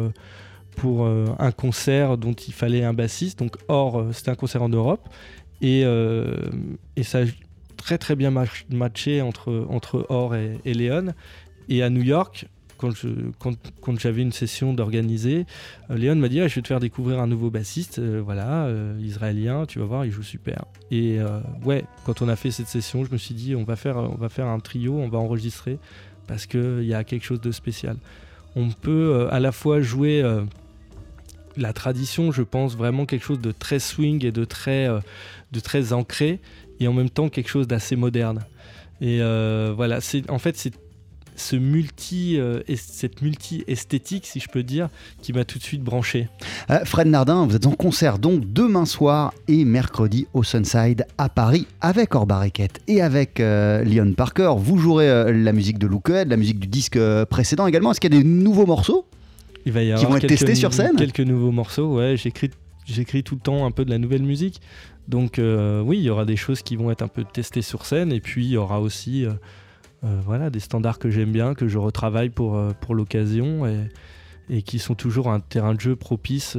pour 0.75 1.07
un 1.07 1.51
concert 1.51 2.17
dont 2.17 2.33
il 2.33 2.53
fallait 2.53 2.83
un 2.83 2.93
bassiste. 2.93 3.39
Donc 3.39 3.55
Or, 3.69 4.07
c'était 4.11 4.31
un 4.31 4.35
concert 4.35 4.63
en 4.63 4.69
Europe. 4.69 5.07
Euh, 5.63 6.49
et, 6.95 7.03
ça 7.03 7.19
a 7.19 7.25
très 7.77 7.97
très 7.97 8.15
bien 8.15 8.31
matché 8.71 9.21
entre, 9.21 9.65
entre 9.69 10.05
Or 10.09 10.35
et, 10.35 10.59
et 10.65 10.73
Léon. 10.73 11.13
Et 11.69 11.83
à 11.83 11.89
New 11.89 12.01
York, 12.01 12.47
quand, 12.77 12.93
quand, 13.39 13.99
j'avais 13.99 14.21
une 14.21 14.31
session 14.31 14.73
d'organiser, 14.73 15.45
euh, 15.89 15.97
Léon 15.97 16.15
m'a 16.15 16.29
dit 16.29 16.39
ah, 16.41 16.47
Je 16.47 16.55
vais 16.55 16.61
te 16.61 16.67
faire 16.67 16.79
découvrir 16.79 17.19
un 17.19 17.27
nouveau 17.27 17.49
bassiste, 17.49 17.99
euh, 17.99 18.21
voilà, 18.23 18.69
israélien, 18.99 19.65
tu 19.65 19.79
vas 19.79 19.85
voir, 19.85 20.05
il 20.05 20.11
joue 20.11 20.23
super. 20.23 20.65
Et 20.91 21.17
ouais, 21.65 21.85
quand 22.05 22.21
on 22.21 22.29
a 22.29 22.35
fait 22.35 22.51
cette 22.51 22.67
session, 22.67 23.03
je 23.03 23.11
me 23.11 23.17
suis 23.17 23.35
dit 23.35 23.55
On 23.55 23.63
va 23.63 23.75
faire, 23.75 23.97
on 23.97 24.15
va 24.15 24.29
faire 24.29 24.47
un 24.47 24.59
trio, 24.59 24.95
on 24.95 25.09
va 25.09 25.17
enregistrer, 25.17 25.79
parce 26.27 26.45
qu'il 26.45 26.83
y 26.83 26.93
a 26.93 27.03
quelque 27.03 27.25
chose 27.25 27.41
de 27.41 27.51
spécial. 27.51 27.97
On 28.55 28.69
peut 28.69 29.27
à 29.29 29.39
la 29.39 29.51
fois 29.51 29.81
jouer 29.81 30.23
la 31.57 31.73
tradition, 31.73 32.31
je 32.31 32.43
pense, 32.43 32.75
vraiment 32.75 33.05
quelque 33.05 33.25
chose 33.25 33.41
de 33.41 33.51
très 33.51 33.79
swing 33.79 34.25
et 34.25 34.31
de 34.31 34.45
très, 34.45 34.87
euh, 34.87 34.99
de 35.51 35.59
très 35.59 35.93
ancré, 35.93 36.39
et 36.79 36.87
en 36.87 36.93
même 36.93 37.09
temps 37.09 37.29
quelque 37.29 37.49
chose 37.49 37.67
d'assez 37.67 37.95
moderne. 37.95 38.45
Et 39.01 39.21
euh, 39.21 39.73
voilà, 39.75 40.01
c'est 40.01 40.29
en 40.29 40.39
fait 40.39 40.57
c'est 40.57 40.73
ce 41.35 41.55
multi, 41.55 42.39
euh, 42.39 42.61
cette 42.75 43.21
multi-esthétique, 43.21 44.25
si 44.25 44.39
je 44.39 44.49
peux 44.49 44.63
dire, 44.63 44.89
qui 45.21 45.33
m'a 45.33 45.45
tout 45.45 45.59
de 45.59 45.63
suite 45.63 45.83
branché. 45.83 46.29
Fred 46.83 47.05
Nardin, 47.05 47.45
vous 47.45 47.55
êtes 47.55 47.67
en 47.67 47.73
concert 47.73 48.17
donc 48.17 48.51
demain 48.51 48.85
soir 48.85 49.31
et 49.47 49.63
mercredi 49.63 50.25
au 50.33 50.41
Sunside 50.41 51.05
à 51.19 51.29
Paris 51.29 51.67
avec 51.79 52.15
Orbareket 52.15 52.79
et 52.87 53.03
avec 53.03 53.37
Leon 53.37 54.13
Parker. 54.13 54.55
Vous 54.57 54.79
jouerez 54.79 55.31
la 55.31 55.53
musique 55.53 55.77
de 55.77 55.85
Lookhead, 55.85 56.27
la 56.27 56.37
musique 56.37 56.59
du 56.59 56.67
disque 56.67 56.99
précédent 57.25 57.67
également. 57.67 57.91
Est-ce 57.91 57.99
qu'il 57.99 58.11
y 58.11 58.17
a 58.17 58.19
des 58.19 58.27
nouveaux 58.27 58.65
morceaux 58.65 59.05
il 59.67 59.73
va 59.73 59.83
y 59.83 59.91
avoir 59.91 59.99
qui 59.99 60.05
vont 60.11 60.17
être 60.17 60.27
testés 60.27 60.55
sur 60.55 60.73
scène? 60.73 60.95
Quelques 60.95 61.19
nouveaux 61.19 61.51
morceaux, 61.51 61.97
ouais. 61.97 62.17
J'écris, 62.17 62.49
j'écris 62.87 63.23
tout 63.23 63.35
le 63.35 63.41
temps 63.41 63.65
un 63.65 63.71
peu 63.71 63.85
de 63.85 63.89
la 63.89 63.97
nouvelle 63.97 64.23
musique. 64.23 64.61
Donc 65.07 65.39
euh, 65.39 65.81
oui, 65.81 65.97
il 65.97 66.03
y 66.03 66.09
aura 66.09 66.25
des 66.25 66.35
choses 66.35 66.61
qui 66.61 66.75
vont 66.75 66.91
être 66.91 67.01
un 67.01 67.07
peu 67.07 67.23
testées 67.23 67.61
sur 67.61 67.85
scène. 67.85 68.11
Et 68.11 68.19
puis 68.19 68.45
il 68.45 68.51
y 68.51 68.57
aura 68.57 68.81
aussi 68.81 69.25
euh, 69.25 69.33
euh, 70.03 70.19
voilà, 70.25 70.49
des 70.49 70.59
standards 70.59 70.99
que 70.99 71.09
j'aime 71.09 71.31
bien, 71.31 71.53
que 71.53 71.67
je 71.67 71.77
retravaille 71.77 72.29
pour, 72.29 72.55
l'occasion. 72.89 73.65
Et, 74.49 74.61
qui 74.61 74.79
sont 74.79 74.95
toujours 74.95 75.29
un 75.29 75.41
terrain 75.41 75.73
de 75.73 75.81
jeu 75.81 75.97
propice 75.97 76.57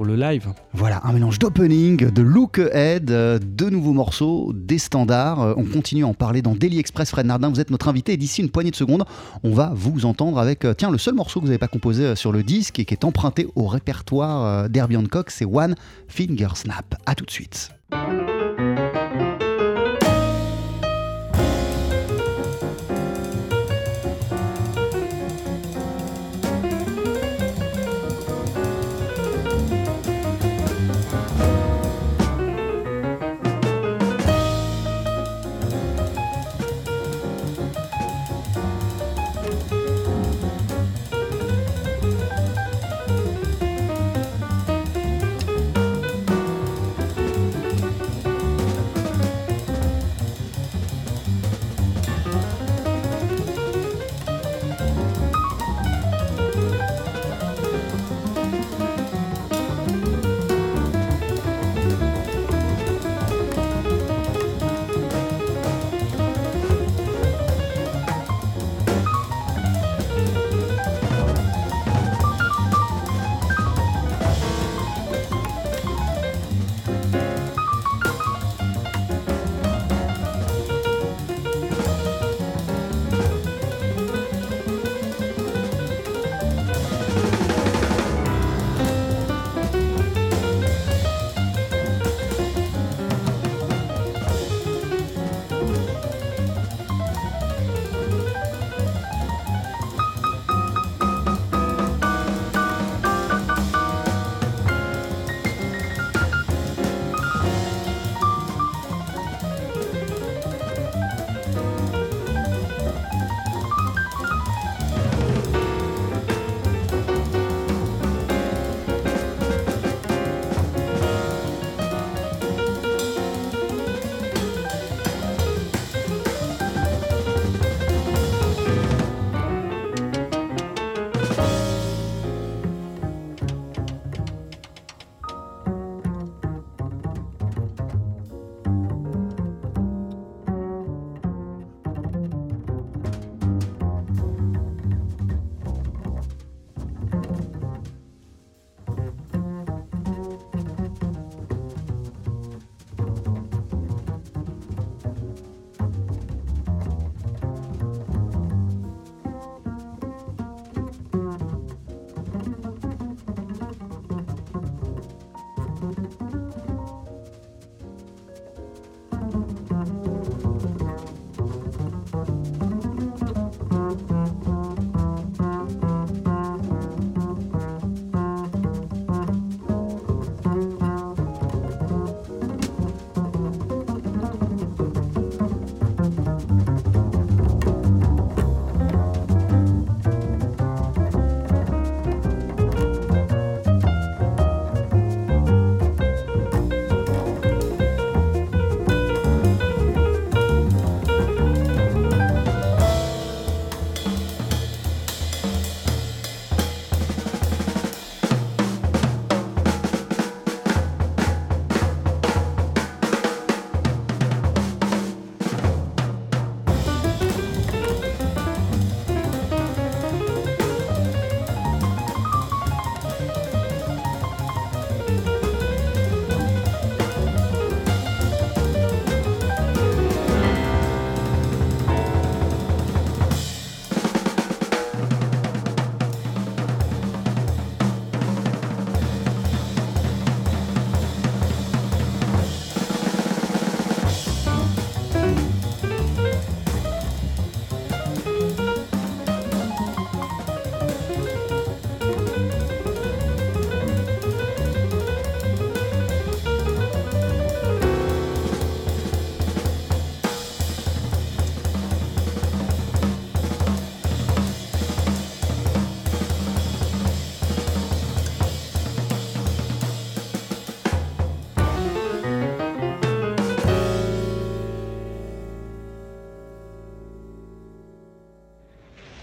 le 0.00 0.16
live. 0.16 0.48
Voilà, 0.72 1.00
un 1.04 1.12
mélange 1.12 1.38
d'opening, 1.38 2.10
de 2.10 2.22
look 2.22 2.58
ahead, 2.58 3.10
euh, 3.10 3.38
de 3.38 3.68
nouveaux 3.68 3.92
morceaux, 3.92 4.52
des 4.54 4.78
standards. 4.78 5.40
Euh, 5.42 5.54
on 5.56 5.64
continue 5.64 6.04
à 6.04 6.08
en 6.08 6.14
parler 6.14 6.42
dans 6.42 6.54
Daily 6.54 6.78
Express. 6.78 7.10
Fred 7.10 7.26
Nardin, 7.26 7.50
vous 7.50 7.60
êtes 7.60 7.70
notre 7.70 7.88
invité. 7.88 8.16
D'ici 8.16 8.40
une 8.40 8.50
poignée 8.50 8.70
de 8.70 8.76
secondes, 8.76 9.04
on 9.44 9.52
va 9.52 9.72
vous 9.74 10.06
entendre 10.06 10.38
avec, 10.38 10.64
euh, 10.64 10.74
tiens, 10.74 10.90
le 10.90 10.98
seul 10.98 11.14
morceau 11.14 11.40
que 11.40 11.44
vous 11.44 11.48
n'avez 11.48 11.58
pas 11.58 11.68
composé 11.68 12.16
sur 12.16 12.32
le 12.32 12.42
disque 12.42 12.78
et 12.78 12.84
qui 12.84 12.94
est 12.94 13.04
emprunté 13.04 13.46
au 13.54 13.66
répertoire 13.66 14.68
d'Herbie 14.68 14.96
Hancock, 14.96 15.30
c'est 15.30 15.44
One 15.44 15.74
Finger 16.08 16.48
Snap. 16.54 16.94
A 17.06 17.14
tout 17.14 17.26
de 17.26 17.30
suite. 17.30 17.70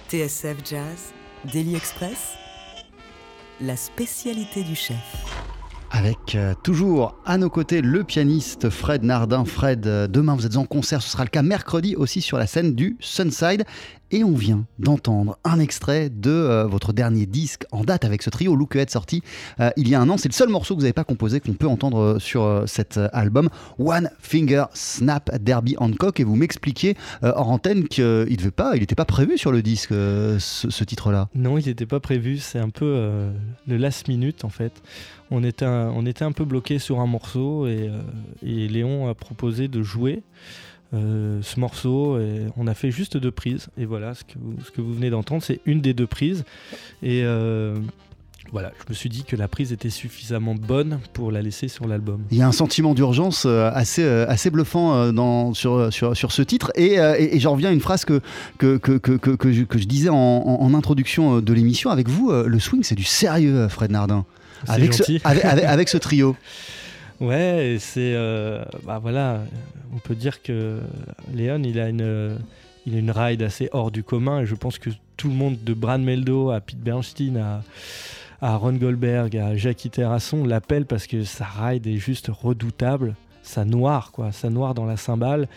TSF 0.10 0.58
Jazz, 0.66 1.14
Daily 1.54 1.76
Express, 1.76 2.34
la 3.62 3.76
spécialité 3.78 4.64
du 4.64 4.74
chef. 4.74 4.98
Avec 5.92 6.34
euh, 6.34 6.56
toujours 6.64 7.16
à 7.28 7.38
nos 7.38 7.52
côtés 7.52 7.82
le 7.82 8.04
pianiste 8.04 8.72
Fred 8.72 9.04
Nardin. 9.04 9.46
Fred, 9.46 9.86
euh, 9.86 10.08
demain 10.08 10.36
vous 10.36 10.48
êtes 10.48 10.58
en 10.58 10.66
concert, 10.66 11.04
ce 11.04 11.10
sera 11.10 11.26
le 11.26 11.30
cas 11.30 11.44
mercredi 11.44 11.96
aussi 11.96 12.22
sur 12.22 12.40
la 12.40 12.48
scène 12.48 12.74
du 12.74 12.98
Sunside. 13.00 13.66
Et 14.12 14.24
on 14.24 14.34
vient 14.34 14.66
d'entendre 14.80 15.38
un 15.44 15.60
extrait 15.60 16.10
de 16.10 16.32
euh, 16.32 16.66
votre 16.66 16.94
dernier 16.94 17.28
disque 17.28 17.66
en 17.72 17.84
date 17.84 18.06
avec 18.06 18.24
ce 18.24 18.32
trio 18.32 18.56
Look 18.56 18.76
Ahead 18.76 18.90
sorti 18.90 19.22
euh, 19.60 19.70
il 19.78 19.88
y 19.88 19.94
a 19.94 20.02
un 20.02 20.10
an. 20.10 20.18
C'est 20.18 20.30
le 20.30 20.34
seul 20.34 20.50
morceau 20.50 20.74
que 20.74 20.80
vous 20.80 20.84
n'avez 20.84 20.94
pas 20.94 21.04
composé 21.04 21.40
qu'on 21.40 21.54
peut 21.54 21.68
entendre 21.68 22.00
euh, 22.00 22.20
sur 22.20 22.64
cet 22.66 23.00
album, 23.14 23.50
One 23.78 24.10
Finger 24.20 24.66
Snap 24.74 25.36
Derby 25.40 25.76
Hancock. 25.78 26.20
Et 26.20 26.24
vous 26.24 26.36
m'expliquiez 26.36 26.96
hors 27.22 27.50
antenne 27.50 27.88
qu'il 27.88 28.04
ne 28.04 28.50
pas, 28.50 28.76
n'était 28.76 28.96
pas 28.96 29.06
prévu 29.06 29.38
sur 29.38 29.52
le 29.52 29.62
disque 29.62 29.92
ce, 29.92 30.84
titre-là. 30.84 31.30
Non, 31.36 31.58
il 31.58 31.68
n'était 31.68 31.86
pas 31.86 32.00
prévu. 32.00 32.38
C'est 32.38 32.60
un 32.60 32.70
peu 32.70 33.30
le 33.68 33.78
last 33.78 34.08
minute 34.08 34.44
en 34.44 34.50
fait. 34.50 34.82
On 35.32 35.44
était 35.44 35.66
un, 35.66 35.92
on 35.96 36.06
était 36.06 36.26
un 36.26 36.32
peu 36.32 36.46
bloqué 36.46 36.80
sur 36.80 37.00
un 37.00 37.06
morceau 37.06 37.68
et, 37.68 37.92
et 38.44 38.68
Léon 38.68 39.08
a 39.08 39.14
proposé 39.14 39.68
de 39.68 39.84
jouer 39.84 40.24
euh, 40.94 41.40
ce 41.42 41.60
morceau. 41.60 42.20
Et 42.20 42.42
on 42.58 42.68
a 42.68 42.74
fait 42.74 42.92
juste 42.92 43.18
deux 43.18 43.32
prises. 43.32 43.68
Et 43.78 43.86
voilà, 43.86 44.14
ce 44.16 44.24
que 44.24 44.34
vous, 44.40 44.56
ce 44.66 44.72
que 44.72 44.82
vous 44.82 44.94
venez 44.94 45.10
d'entendre, 45.10 45.44
c'est 45.44 45.60
une 45.66 45.82
des 45.82 45.94
deux 45.94 46.08
prises. 46.08 46.44
Et 47.04 47.22
euh, 47.24 47.76
voilà, 48.52 48.72
je 48.80 48.86
me 48.90 48.96
suis 48.96 49.10
dit 49.10 49.24
que 49.24 49.36
la 49.36 49.48
prise 49.48 49.72
était 49.72 49.90
suffisamment 49.92 50.56
bonne 50.56 51.00
pour 51.14 51.32
la 51.32 51.42
laisser 51.42 51.68
sur 51.68 51.88
l'album. 51.88 52.22
Il 52.32 52.38
y 52.38 52.42
a 52.42 52.48
un 52.48 52.52
sentiment 52.52 52.94
d'urgence 52.96 53.44
euh, 53.46 53.70
assez, 53.74 54.04
assez 54.04 54.50
bluffant 54.50 55.12
dans, 55.14 55.54
sur, 55.54 55.94
sur, 55.94 56.18
sur 56.18 56.32
ce 56.32 56.42
titre. 56.42 56.72
Et, 56.76 56.94
et, 56.96 57.36
et 57.36 57.40
j'en 57.40 57.52
reviens 57.54 57.70
à 57.70 57.74
une 57.74 57.80
phrase 57.82 58.06
que, 58.06 58.22
que, 58.58 58.78
que, 58.78 58.98
que, 58.98 59.52
je, 59.52 59.64
je 59.72 59.86
disais 59.86 60.10
en, 60.10 60.74
introduction 60.74 61.42
de 61.42 61.54
l'émission. 61.54 61.90
Avec 61.92 62.10
vous, 62.10 62.32
le 62.32 62.60
swing, 62.60 62.82
c'est 62.84 62.96
du 62.96 63.04
sérieux, 63.04 63.68
Fred 63.68 63.92
Nardin. 63.92 64.26
Avec 64.68 64.94
ce, 64.94 65.04
avec, 65.24 65.46
avec- 65.46 65.64
avec 65.66 65.90
ce 65.90 65.98
trio. 65.98 66.36
Ouais, 67.22 67.78
c'est. 67.80 68.14
euh, 68.16 68.64
bah 68.86 69.00
voilà, 69.00 69.42
on 69.94 70.00
peut 70.00 70.16
dire 70.16 70.42
que 70.42 70.80
Léon, 71.34 71.62
il 71.64 71.80
a 71.80 71.90
une, 71.90 72.38
il 72.86 72.96
a 72.96 73.00
une 73.00 73.12
ride 73.12 73.42
assez 73.42 73.70
hors 73.74 73.92
du 73.92 74.04
commun, 74.04 74.42
et 74.42 74.46
je 74.46 74.56
pense 74.56 74.78
que 74.80 74.90
tout 75.18 75.28
le 75.28 75.36
monde, 75.36 75.58
de 75.64 75.74
Brad 75.74 76.02
Meldo 76.02 76.50
à 76.52 76.62
Pete 76.62 76.80
Bernstein 76.80 77.36
à, 77.38 77.62
à 78.42 78.56
Ron 78.56 78.74
Goldberg 78.74 79.36
à 79.36 79.56
Jackie 79.58 79.90
Terrasson, 79.90 80.46
l'appelle 80.46 80.86
parce 80.86 81.08
que 81.08 81.24
sa 81.26 81.46
ride 81.46 81.86
est 81.88 81.98
juste 81.98 82.30
redoutable. 82.32 83.16
Ça 83.42 83.66
noire, 83.66 84.12
quoi, 84.12 84.32
ça 84.32 84.50
noire 84.50 84.74
dans 84.76 84.86
la 84.86 84.96
cymbale. 84.96 85.48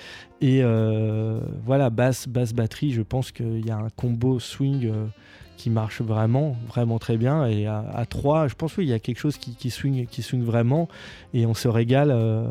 Et 0.40 0.61
euh, 0.62 1.40
voilà, 1.66 1.90
basse, 1.90 2.27
basse 2.27 2.55
batterie, 2.55 2.90
je 2.92 3.03
pense 3.03 3.31
qu'il 3.33 3.66
y 3.66 3.70
a 3.70 3.77
un 3.77 3.90
combo 3.94 4.40
swing. 4.40 4.87
euh, 4.87 5.07
qui 5.56 5.70
marche 5.70 6.00
vraiment, 6.00 6.56
vraiment 6.68 6.98
très 6.98 7.16
bien. 7.16 7.46
Et 7.46 7.66
à, 7.66 7.84
à 7.94 8.06
3, 8.06 8.48
je 8.48 8.54
pense 8.54 8.76
oui, 8.76 8.84
il 8.84 8.90
y 8.90 8.94
a 8.94 8.98
quelque 8.98 9.18
chose 9.18 9.36
qui, 9.36 9.54
qui 9.54 9.70
swing, 9.70 10.06
qui 10.06 10.22
vraiment. 10.40 10.88
Et 11.34 11.46
on 11.46 11.54
se 11.54 11.68
régale 11.68 12.10
euh, 12.10 12.46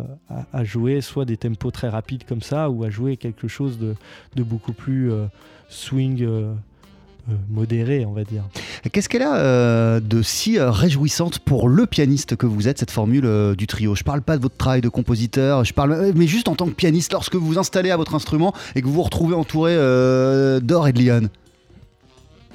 à, 0.54 0.64
jouer 0.64 1.02
soit 1.02 1.26
des 1.26 1.38
tempos 1.38 1.72
très 1.72 1.90
rapides 1.90 2.24
comme 2.26 2.42
ça, 2.42 2.70
ou 2.70 2.84
à 2.84 2.90
jouer 2.90 3.18
quelque 3.18 3.48
chose 3.48 3.78
de, 3.80 3.96
beaucoup 4.44 4.74
plus 4.74 5.12
euh, 5.12 5.26
swing 5.70 6.24
euh, 6.24 6.54
modéré, 7.50 8.06
on 8.06 8.14
va 8.14 8.24
dire. 8.24 8.44
Qu'est-ce 8.92 9.10
qu'elle 9.10 9.22
a 9.22 10.00
de 10.00 10.22
si 10.22 10.60
réjouissante 10.60 11.40
pour 11.40 11.70
le 11.70 11.86
pianiste 11.86 12.36
que 12.36 12.46
vous 12.46 12.68
êtes, 12.68 12.80
cette 12.80 12.92
formule 12.92 13.56
du 13.56 13.68
trio? 13.68 13.96
Je 13.96 14.04
parle 14.04 14.22
pas 14.22 14.38
de 14.38 14.42
votre 14.42 14.58
travail 14.58 14.82
de 14.82 14.90
compositeur, 14.90 15.64
je 15.64 15.74
parle, 15.74 16.14
mais 16.16 16.28
juste 16.28 16.48
en 16.48 16.56
tant 16.56 16.66
que 16.66 16.74
pianiste, 16.74 17.14
lorsque 17.14 17.36
vous 17.36 17.46
vous 17.46 17.60
installez 17.60 17.92
à 17.92 17.98
votre 17.98 18.16
instrument 18.16 18.54
et 18.76 18.82
que 18.82 18.88
vous 18.88 18.94
vous 18.94 19.04
retrouvez 19.04 19.36
entouré 19.36 19.76
d'or 20.62 20.88
et 20.88 20.94
de 20.94 21.00
liane. 21.00 21.30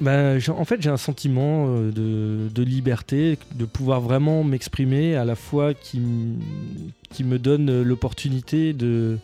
J'ai- 0.01 0.51
en 0.51 0.65
fait, 0.65 0.81
j'ai 0.81 0.89
un 0.89 0.97
sentiment 0.97 1.67
euh, 1.69 2.49
de, 2.49 2.63
liberté, 2.63 3.37
de 3.55 3.65
pouvoir 3.65 4.01
vraiment 4.01 4.43
m'exprimer, 4.43 5.15
à 5.15 5.25
la 5.25 5.35
fois 5.35 5.73
qui, 5.73 5.99
me 5.99 7.37
donne 7.37 7.69
euh, 7.69 7.83
l'opportunité 7.83 8.73
de, 8.73 9.17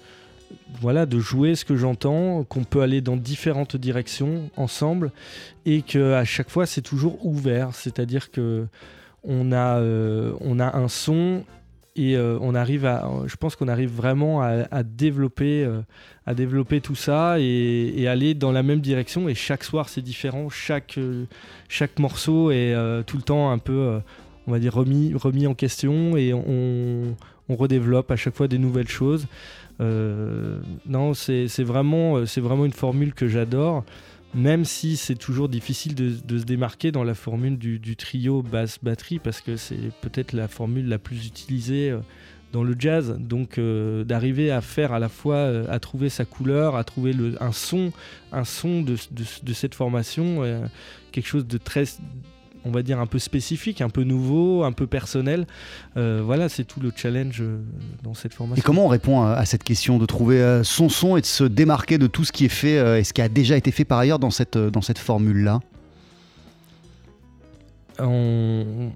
voilà, 0.82 1.06
de 1.06 1.20
jouer 1.20 1.56
ce 1.56 1.66
que 1.66 1.76
j'entends, 1.76 2.44
qu'on 2.44 2.64
peut 2.64 2.82
aller 2.82 3.02
dans 3.02 3.18
différentes 3.18 3.76
directions 3.76 4.50
ensemble, 4.58 5.12
et 5.66 5.82
que 5.82 6.14
à 6.14 6.26
chaque 6.26 6.50
fois 6.50 6.66
c'est 6.66 6.82
toujours 6.82 7.24
ouvert, 7.26 7.74
c'est-à-dire 7.74 8.32
que 8.32 8.66
on 9.24 9.52
a, 9.52 9.78
euh, 9.80 10.34
on 10.42 10.60
a 10.60 10.76
un 10.76 10.88
son 10.88 11.44
et 11.96 12.18
euh, 12.18 12.40
on 12.42 12.56
arrive 12.56 12.86
à, 12.86 13.08
je 13.28 13.36
pense 13.36 13.56
qu'on 13.56 13.68
arrive 13.68 13.92
vraiment 13.92 14.42
à, 14.42 14.84
développer, 14.84 15.64
euh, 15.64 15.82
à 16.26 16.34
développer 16.34 16.82
tout 16.82 16.96
ça 16.96 17.36
et, 17.40 18.08
aller 18.08 18.34
dans 18.34 18.52
la 18.52 18.64
même 18.64 18.80
direction. 18.80 19.30
Et 19.30 19.36
chaque 19.36 19.64
soir 19.64 19.90
c'est 19.90 20.02
différent, 20.02 20.50
chaque, 20.50 20.98
euh, 20.98 21.26
chaque 21.70 22.00
morceau 22.00 22.50
est 22.52 22.74
tout 23.06 23.18
le 23.18 23.24
temps 23.24 23.52
un 23.52 23.60
peu, 23.60 24.00
on 24.48 24.52
va 24.52 24.60
dire 24.60 24.74
remis, 24.74 25.14
remis 25.14 25.46
en 25.46 25.54
question 25.54 26.18
et 26.18 26.34
on, 26.34 27.16
on 27.48 27.56
redéveloppe 27.56 28.10
à 28.10 28.16
chaque 28.16 28.36
fois 28.36 28.48
des 28.48 28.58
nouvelles 28.58 28.90
choses. 28.90 29.28
Non, 29.80 31.14
c'est 31.14 31.64
vraiment, 31.64 32.26
c'est 32.26 32.42
vraiment 32.42 32.66
une 32.66 32.74
formule 32.74 33.14
que 33.14 33.28
j'adore, 33.28 33.84
même 34.36 34.66
si 34.66 34.98
c'est 34.98 35.16
toujours 35.16 35.50
difficile 35.50 35.96
de, 35.96 36.38
se 36.38 36.44
démarquer 36.44 36.92
dans 36.92 37.04
la 37.04 37.14
formule 37.14 37.58
du, 37.58 37.96
trio 37.96 38.42
basse-batterie, 38.42 39.20
parce 39.20 39.42
que 39.42 39.58
c'est 39.58 39.92
peut-être 40.02 40.34
la 40.34 40.48
formule 40.48 40.88
la 40.88 40.98
plus 40.98 41.28
utilisée 41.28 41.92
euh, 41.92 42.00
dans 42.52 42.64
le 42.64 42.76
jazz. 42.78 43.16
Donc 43.20 43.58
euh, 43.58 44.04
d'arriver 44.04 44.52
à 44.52 44.62
faire 44.62 44.92
à 44.92 45.00
la 45.00 45.10
fois, 45.10 45.36
euh, 45.36 45.66
à 45.70 45.80
trouver 45.80 46.10
sa 46.10 46.26
couleur, 46.26 46.76
à 46.76 46.84
trouver 46.84 47.14
un 47.40 47.52
son, 47.52 47.92
un 48.32 48.44
son 48.44 48.82
de, 48.82 48.96
de- 49.12 49.54
cette 49.54 49.76
formation, 49.76 50.42
quelque 51.12 51.28
chose 51.28 51.46
de 51.46 51.58
très 51.58 51.86
on 52.66 52.72
va 52.72 52.82
dire 52.84 53.00
un 53.00 53.06
peu 53.08 53.20
spécifique, 53.20 53.82
un 53.82 53.90
peu 53.90 54.04
nouveau, 54.04 54.64
un 54.64 54.72
peu 54.72 54.88
personnel. 54.88 55.46
Euh, 55.98 56.22
voilà, 56.24 56.50
c'est 56.50 56.64
tout 56.64 56.80
le 56.80 56.92
challenge 56.96 57.40
euh, 57.42 57.58
dans 58.04 58.14
cette 58.14 58.34
formation. 58.34 58.62
Et 58.62 58.64
comment 58.64 58.86
on 58.86 58.90
répond 58.90 59.22
à, 59.22 59.32
à 59.34 59.46
cette 59.46 59.64
question 59.64 59.98
de 59.98 60.06
trouver 60.06 60.42
euh, 60.42 60.64
son 60.64 60.90
son 60.90 61.18
et 61.18 61.22
de 61.22 61.26
se 61.26 61.44
démarquer 61.44 61.98
de 61.98 62.08
tout 62.08 62.24
ce 62.26 62.32
qui 62.32 62.46
est 62.46 62.50
fait 62.50 63.00
et 63.00 63.04
ce 63.04 63.14
qui 63.14 63.22
a 63.22 63.30
déjà 63.30 63.58
été 63.58 63.72
fait 63.72 63.86
par 63.86 64.00
ailleurs 64.00 64.20
dans 64.20 64.32
cette, 64.32 64.58
dans 64.58 64.82
cette 64.82 65.00
formule-là? 65.00 65.60
On, 68.00 68.92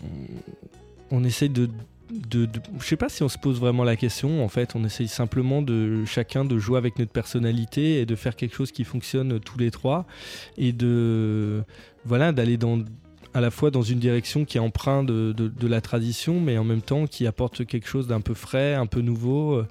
on 1.12 1.24
essaye 1.24 1.50
de, 1.50 1.70
de, 2.12 2.46
de- 2.46 2.60
je 2.80 2.86
sais 2.86 2.96
pas 2.96 3.10
si 3.10 3.22
on 3.22 3.30
se 3.30 3.38
pose 3.38 3.60
vraiment 3.60 3.84
la 3.84 3.96
question 3.96 4.44
en 4.44 4.48
fait 4.48 4.76
on 4.76 4.84
essaye 4.84 5.08
simplement 5.08 5.62
de 5.62 6.04
chacun 6.06 6.46
de 6.46 6.58
jouer 6.58 6.80
avec 6.80 6.98
notre 6.98 7.12
personnalité 7.12 8.02
et 8.02 8.08
de 8.08 8.16
faire 8.16 8.36
quelque 8.36 8.56
chose 8.56 8.72
qui 8.72 8.86
fonctionne 8.86 9.40
tous 9.40 9.60
les 9.60 9.70
trois 9.70 10.08
et 10.58 10.72
de 10.72 11.64
voilà 12.06 12.32
d'aller 12.32 12.58
dans 12.58 12.80
à 13.38 13.42
la 13.42 13.52
fois 13.52 13.70
dans 13.70 13.84
une 13.84 14.00
direction 14.00 14.46
qui 14.46 14.58
est 14.58 14.62
de, 15.04 15.68
la 15.68 15.80
tradition 15.80 16.40
mais 16.40 16.58
en 16.58 16.64
même 16.64 16.82
temps 16.82 17.06
qui 17.06 17.28
apporte 17.28 17.68
quelque 17.68 17.88
chose 17.88 18.08
d'un 18.08 18.20
peu 18.20 18.34
frais 18.34 18.74
un 18.74 18.88
peu 18.88 19.02
nouveau 19.02 19.62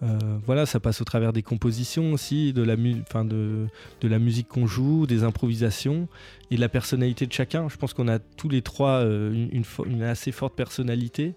Euh, 0.00 0.16
voilà, 0.46 0.64
ça 0.64 0.78
passe 0.78 1.00
au 1.00 1.04
travers 1.04 1.32
des 1.32 1.42
compositions 1.42 2.12
aussi, 2.12 2.52
de 2.52 2.62
la, 2.62 2.76
mu- 2.76 3.02
enfin 3.02 3.24
de, 3.24 3.66
de 4.00 4.08
la 4.08 4.20
musique 4.20 4.46
qu'on 4.46 4.66
joue, 4.66 5.06
des 5.08 5.24
improvisations 5.24 6.06
et 6.52 6.56
de 6.56 6.60
la 6.60 6.68
personnalité 6.68 7.26
de 7.26 7.32
chacun. 7.32 7.68
Je 7.68 7.76
pense 7.76 7.94
qu'on 7.94 8.06
a 8.06 8.20
tous 8.20 8.48
les 8.48 8.62
trois 8.62 9.00
euh, 9.00 9.32
une, 9.32 9.48
une 9.50 9.62
fo- 9.64 9.84
une 9.90 10.04
assez 10.04 10.30
forte 10.30 10.54
personnalité. 10.54 11.34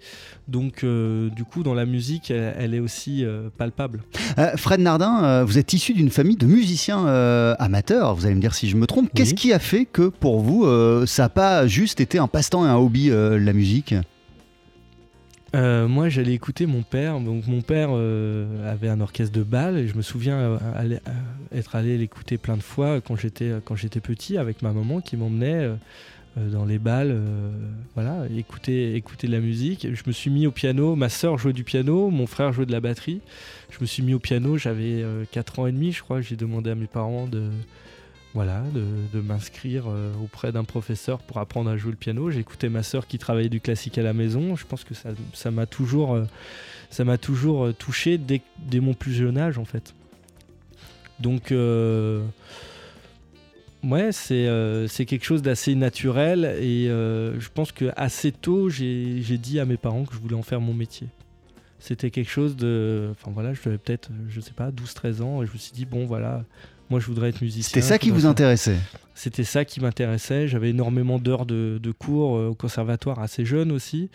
Donc, 0.47 0.83
euh, 0.83 1.29
du 1.31 1.43
coup, 1.43 1.63
dans 1.63 1.73
la 1.73 1.87
musique, 1.87 2.29
elle, 2.29 2.53
elle 2.57 2.73
est 2.75 2.79
aussi 2.79 3.25
palpable. 3.57 4.03
Fred 4.57 4.79
Nardin, 4.79 5.43
vous 5.43 5.57
êtes 5.57 5.73
issu 5.73 5.93
d'une 5.93 6.11
famille 6.11 6.37
de 6.37 6.45
musiciens 6.45 7.05
amateurs, 7.57 8.13
vous 8.15 8.25
allez 8.27 8.35
me 8.35 8.41
dire 8.41 8.53
si 8.53 8.69
je 8.69 8.77
me 8.77 8.85
trompe. 8.85 9.09
Qu'est-ce 9.13 9.33
qui 9.33 9.53
a 9.53 9.59
fait 9.59 9.85
que 9.85 10.09
pour 10.09 10.39
vous, 10.39 10.65
ça 11.07 11.23
n'a 11.23 11.29
pas 11.29 11.65
juste 11.67 11.99
été 11.99 12.19
un 12.19 12.27
passe-temps 12.27 12.65
et 12.65 12.69
un 12.69 12.75
hobby, 12.77 13.09
la 13.09 13.53
musique? 13.53 13.95
Euh, 15.53 15.87
moi, 15.87 16.07
j'allais 16.07 16.33
écouter 16.33 16.65
mon 16.65 16.81
père. 16.81 17.19
Donc, 17.19 17.45
mon 17.47 17.61
père 17.61 17.89
euh, 17.91 18.71
avait 18.71 18.87
un 18.87 19.01
orchestre 19.01 19.37
de 19.37 19.43
bal 19.43 19.77
et 19.77 19.87
je 19.87 19.95
me 19.95 20.01
souviens 20.01 20.37
euh, 20.37 20.57
aller- 20.75 20.99
être 21.53 21.75
allé 21.75 21.97
l'écouter 21.97 22.37
plein 22.37 22.55
de 22.55 22.61
fois 22.63 23.01
quand 23.01 23.17
j'étais 23.17 23.51
quand 23.65 23.75
j'étais 23.75 23.99
petit 23.99 24.37
avec 24.37 24.61
ma 24.61 24.71
maman 24.71 25.01
qui 25.01 25.17
m'emmenait 25.17 25.69
dans 26.37 26.63
les 26.63 26.79
balles, 26.79 27.19
voilà, 27.95 28.23
écouter 28.33 28.95
écouter 28.95 29.27
de 29.27 29.33
la 29.33 29.41
musique. 29.41 29.85
Je 29.93 30.03
me 30.07 30.13
suis 30.13 30.29
mis 30.29 30.47
au 30.47 30.51
piano. 30.51 30.95
Ma 30.95 31.09
sœur 31.09 31.37
jouait 31.37 31.51
du 31.51 31.65
piano, 31.65 32.09
mon 32.09 32.25
frère 32.27 32.53
jouait 32.53 32.65
de 32.65 32.71
la 32.71 32.79
batterie. 32.79 33.19
Je 33.69 33.77
me 33.81 33.85
suis 33.85 34.01
mis 34.03 34.13
au 34.13 34.19
piano. 34.19 34.57
J'avais 34.57 35.03
4 35.31 35.59
ans 35.59 35.67
et 35.67 35.73
demi, 35.73 35.91
je 35.91 36.01
crois. 36.01 36.21
J'ai 36.21 36.37
demandé 36.37 36.69
à 36.69 36.75
mes 36.75 36.87
parents 36.87 37.27
de 37.27 37.49
voilà, 38.33 38.61
de, 38.73 38.85
de 39.13 39.21
m'inscrire 39.21 39.85
euh, 39.87 40.13
auprès 40.23 40.51
d'un 40.51 40.63
professeur 40.63 41.19
pour 41.19 41.37
apprendre 41.39 41.69
à 41.69 41.75
jouer 41.75 41.91
le 41.91 41.97
piano. 41.97 42.31
J'écoutais 42.31 42.69
ma 42.69 42.81
sœur 42.81 43.05
qui 43.07 43.17
travaillait 43.17 43.49
du 43.49 43.59
classique 43.59 43.97
à 43.97 44.03
la 44.03 44.13
maison. 44.13 44.55
Je 44.55 44.65
pense 44.65 44.83
que 44.83 44.93
ça 44.93 45.09
ça 45.33 45.51
m'a 45.51 45.65
toujours, 45.65 46.13
euh, 46.13 46.25
ça 46.89 47.03
m'a 47.03 47.17
toujours 47.17 47.65
euh, 47.65 47.73
touché 47.73 48.17
dès, 48.17 48.41
dès 48.59 48.79
mon 48.79 48.93
plus 48.93 49.13
jeune 49.13 49.37
âge 49.37 49.57
en 49.57 49.65
fait. 49.65 49.93
Donc 51.19 51.51
euh, 51.51 52.23
ouais, 53.83 54.11
c'est 54.13 55.05
quelque 55.05 55.25
chose 55.25 55.41
d'assez 55.41 55.75
naturel 55.75 56.45
et 56.59 56.85
je 56.87 57.49
pense 57.53 57.71
que 57.71 57.91
assez 57.95 58.31
tôt 58.31 58.69
j'ai 58.69 59.21
j'ai 59.21 59.37
dit 59.37 59.59
à 59.59 59.65
mes 59.65 59.77
parents 59.77 60.03
que 60.05 60.15
je 60.15 60.19
voulais 60.19 60.35
en 60.35 60.41
faire 60.41 60.61
mon 60.61 60.73
métier. 60.73 61.07
C'était 61.79 62.11
quelque 62.11 62.29
chose 62.29 62.55
de, 62.55 63.09
enfin 63.11 63.31
voilà, 63.31 63.55
je 63.55 63.61
devais 63.63 63.79
peut-être, 63.79 64.11
je 64.29 64.39
sais 64.39 64.53
pas, 64.53 64.69
12-13 64.69 65.21
ans 65.23 65.43
et 65.43 65.47
je 65.47 65.51
me 65.51 65.57
suis 65.57 65.73
dit 65.73 65.85
bon 65.85 66.05
voilà, 66.05 66.43
moi 66.91 66.99
je 66.99 67.07
voudrais 67.07 67.29
être 67.29 67.41
musicien. 67.41 67.69
C'était 67.69 67.81
ça 67.81 67.97
qui 67.97 68.11
vous 68.11 68.27
intéressait 68.27 68.77
C'était 69.15 69.43
ça 69.43 69.65
qui 69.65 69.79
m'intéressait. 69.79 70.47
J'avais 70.47 70.69
énormément 70.69 71.17
d'heures 71.17 71.47
de, 71.47 71.79
de, 71.81 71.91
cours 71.91 72.33
au 72.33 72.53
conservatoire 72.53 73.19
assez 73.19 73.45
jeune 73.45 73.71
aussi. 73.71 74.11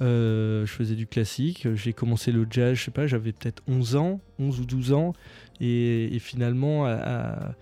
je 0.00 0.66
faisais 0.66 0.96
du 0.96 1.06
classique. 1.06 1.68
J'ai 1.74 1.92
commencé 1.92 2.32
le 2.32 2.46
jazz, 2.50 2.74
je 2.74 2.84
sais 2.84 2.90
pas, 2.90 3.06
j'avais 3.06 3.32
peut-être 3.32 3.62
11 3.68 3.94
ans, 3.96 4.20
11 4.40 4.60
ou 4.60 4.64
12 4.64 4.92
ans. 4.92 5.12
Et, 5.60 6.14
et 6.14 6.18
finalement, 6.18 6.86
à, 6.86 7.54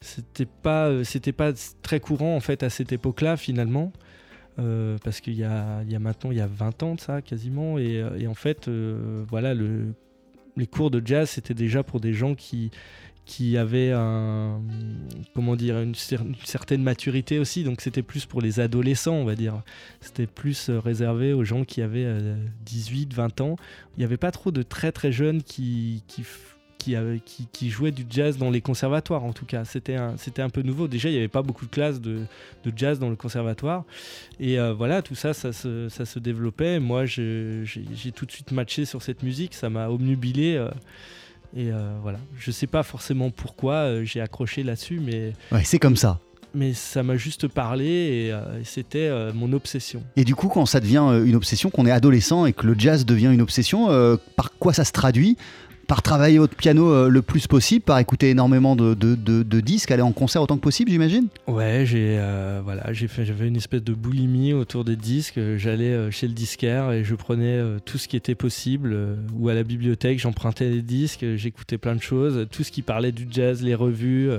c'était 0.00 0.46
pas, 0.46 1.04
c'était 1.04 1.32
pas 1.32 1.52
très 1.82 2.00
courant 2.00 2.36
en 2.36 2.40
fait 2.40 2.62
à 2.62 2.70
cette 2.70 2.92
époque-là 2.92 3.36
finalement. 3.36 3.92
Euh, 4.58 4.96
parce 5.04 5.20
qu'il 5.20 5.34
y 5.34 5.44
a, 5.44 5.82
il 5.82 5.92
y 5.92 5.96
a 5.96 5.98
maintenant 5.98 6.30
il 6.30 6.38
y 6.38 6.40
a 6.40 6.46
20 6.46 6.82
ans 6.82 6.94
de 6.94 7.00
ça 7.00 7.20
quasiment 7.20 7.78
et, 7.78 8.02
et 8.18 8.26
en 8.26 8.32
fait 8.32 8.68
euh, 8.68 9.22
voilà 9.28 9.52
le, 9.52 9.92
les 10.56 10.66
cours 10.66 10.90
de 10.90 11.06
jazz 11.06 11.28
c'était 11.28 11.52
déjà 11.52 11.82
pour 11.82 12.00
des 12.00 12.14
gens 12.14 12.34
qui 12.34 12.70
qui 13.26 13.58
avaient 13.58 13.92
un 13.92 14.62
comment 15.34 15.56
dire 15.56 15.80
une, 15.80 15.94
certaine 16.44 16.82
maturité 16.82 17.38
aussi 17.38 17.64
donc 17.64 17.80
c'était 17.80 18.02
plus 18.02 18.24
pour 18.24 18.40
les 18.40 18.60
adolescents 18.60 19.14
on 19.14 19.24
va 19.24 19.34
dire 19.34 19.62
c'était 20.00 20.28
plus 20.28 20.70
réservé 20.70 21.32
aux 21.32 21.44
gens 21.44 21.64
qui 21.64 21.82
avaient 21.82 22.06
18 22.64 23.12
20 23.12 23.40
ans 23.40 23.56
il 23.96 24.00
n'y 24.00 24.04
avait 24.04 24.16
pas 24.16 24.30
trop 24.30 24.52
de 24.52 24.62
très 24.62 24.92
très 24.92 25.10
jeunes 25.10 25.42
qui, 25.42 26.02
jouait 27.62 27.90
du 27.90 28.06
jazz 28.08 28.38
dans 28.38 28.50
les 28.50 28.60
conservatoires 28.60 29.24
en 29.24 29.32
tout 29.32 29.46
cas. 29.46 29.64
C'était 29.64 29.96
un, 29.96 30.50
peu 30.50 30.62
nouveau. 30.62 30.88
Déjà, 30.88 31.08
il 31.08 31.12
n'y 31.12 31.18
avait 31.18 31.28
pas 31.28 31.42
beaucoup 31.42 31.66
de 31.66 31.70
classes 31.70 32.00
de, 32.00 32.20
de 32.64 32.72
jazz 32.74 32.98
dans 32.98 33.08
le 33.08 33.16
conservatoire. 33.16 33.84
Et 34.38 34.58
euh, 34.58 34.72
voilà, 34.72 35.02
tout 35.02 35.14
ça, 35.14 35.34
ça 35.34 35.52
se, 35.52 35.88
ça 35.88 36.04
se 36.04 36.18
développait. 36.18 36.78
Moi, 36.78 37.06
j'ai, 37.06 37.64
tout 38.14 38.26
de 38.26 38.30
suite 38.30 38.52
matché 38.52 38.84
sur 38.84 39.02
cette 39.02 39.22
musique. 39.22 39.54
Ça 39.54 39.70
m'a 39.70 39.88
omnubilé. 39.88 40.64
Euh, 41.54 41.60
et 41.60 41.70
euh, 41.72 41.96
voilà, 42.02 42.18
je 42.38 42.50
sais 42.50 42.66
pas 42.66 42.82
forcément 42.82 43.30
pourquoi 43.30 44.04
j'ai 44.04 44.20
accroché 44.20 44.62
là-dessus, 44.62 45.00
mais. 45.00 45.32
Ouais, 45.52 45.64
c'est 45.64 45.78
comme 45.78 45.96
ça 45.96 46.20
mais 46.56 46.72
ça 46.72 47.02
m'a 47.02 47.16
juste 47.16 47.48
parlé 47.48 47.84
et, 47.84 48.28
et 48.28 48.64
c'était 48.64 49.08
euh, 49.08 49.30
mon 49.34 49.52
obsession. 49.52 50.02
Et 50.16 50.24
du 50.24 50.34
coup, 50.34 50.48
quand 50.48 50.66
ça 50.66 50.80
devient 50.80 51.22
une 51.24 51.36
obsession, 51.36 51.70
qu'on 51.70 51.86
est 51.86 51.90
adolescent 51.90 52.46
et 52.46 52.52
que 52.52 52.66
le 52.66 52.74
jazz 52.76 53.04
devient 53.04 53.30
une 53.32 53.42
obsession, 53.42 53.90
euh, 53.90 54.16
par 54.36 54.52
quoi 54.58 54.72
ça 54.72 54.84
se 54.84 54.92
traduit? 54.92 55.36
Par 55.86 56.02
travailler 56.02 56.38
votre 56.38 56.56
piano 56.56 56.92
euh, 56.92 57.08
le 57.08 57.22
plus 57.22 57.46
possible, 57.46 57.84
par 57.84 57.98
écouter 57.98 58.30
énormément 58.30 58.76
de, 58.76 58.94
disques, 59.60 59.90
aller 59.90 60.02
en 60.02 60.12
concert 60.12 60.42
autant 60.42 60.56
que 60.56 60.62
possible, 60.62 60.90
j'imagine? 60.90 61.28
Ouais, 61.46 61.84
j'ai 61.86 62.16
euh, 62.18 62.62
j'avais 62.92 63.48
une 63.48 63.56
espèce 63.56 63.82
de 63.82 63.94
boulimie 63.94 64.52
autour 64.52 64.84
des 64.84 64.96
disques. 64.96 65.38
J'allais 65.56 65.92
euh, 65.92 66.10
chez 66.10 66.26
le 66.26 66.32
disquaire 66.32 66.92
et 66.92 67.04
je 67.04 67.14
prenais 67.14 67.60
tout 67.84 67.98
ce 67.98 68.08
qui 68.08 68.16
était 68.16 68.34
possible, 68.34 68.96
ou 69.34 69.48
à 69.48 69.54
la 69.54 69.62
bibliothèque, 69.62 70.18
j'empruntais 70.18 70.70
des 70.70 70.82
disques, 70.82 71.24
j'écoutais 71.36 71.78
plein 71.78 71.94
de 71.94 72.02
choses, 72.02 72.46
tout 72.50 72.64
ce 72.64 72.70
qui 72.70 72.82
parlait 72.82 73.12
du 73.12 73.26
jazz, 73.30 73.62
les 73.62 73.74
revues, 73.74 74.30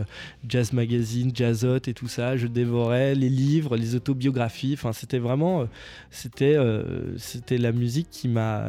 Jazz 0.48 0.74
Magazine, 0.74 1.32
Jazzot 1.34 1.78
et 1.88 1.94
tout 1.94 2.08
ça. 2.08 2.38
Je 2.38 2.48
dévorais 2.48 3.16
les 3.16 3.30
livres, 3.30 3.78
les 3.78 3.96
autobiographies. 3.96 4.74
Enfin, 4.74 4.94
c'était 4.94 5.20
vraiment, 5.20 5.68
c'était, 6.12 6.58
la 7.58 7.72
musique 7.72 8.08
qui 8.10 8.28
m'a 8.28 8.64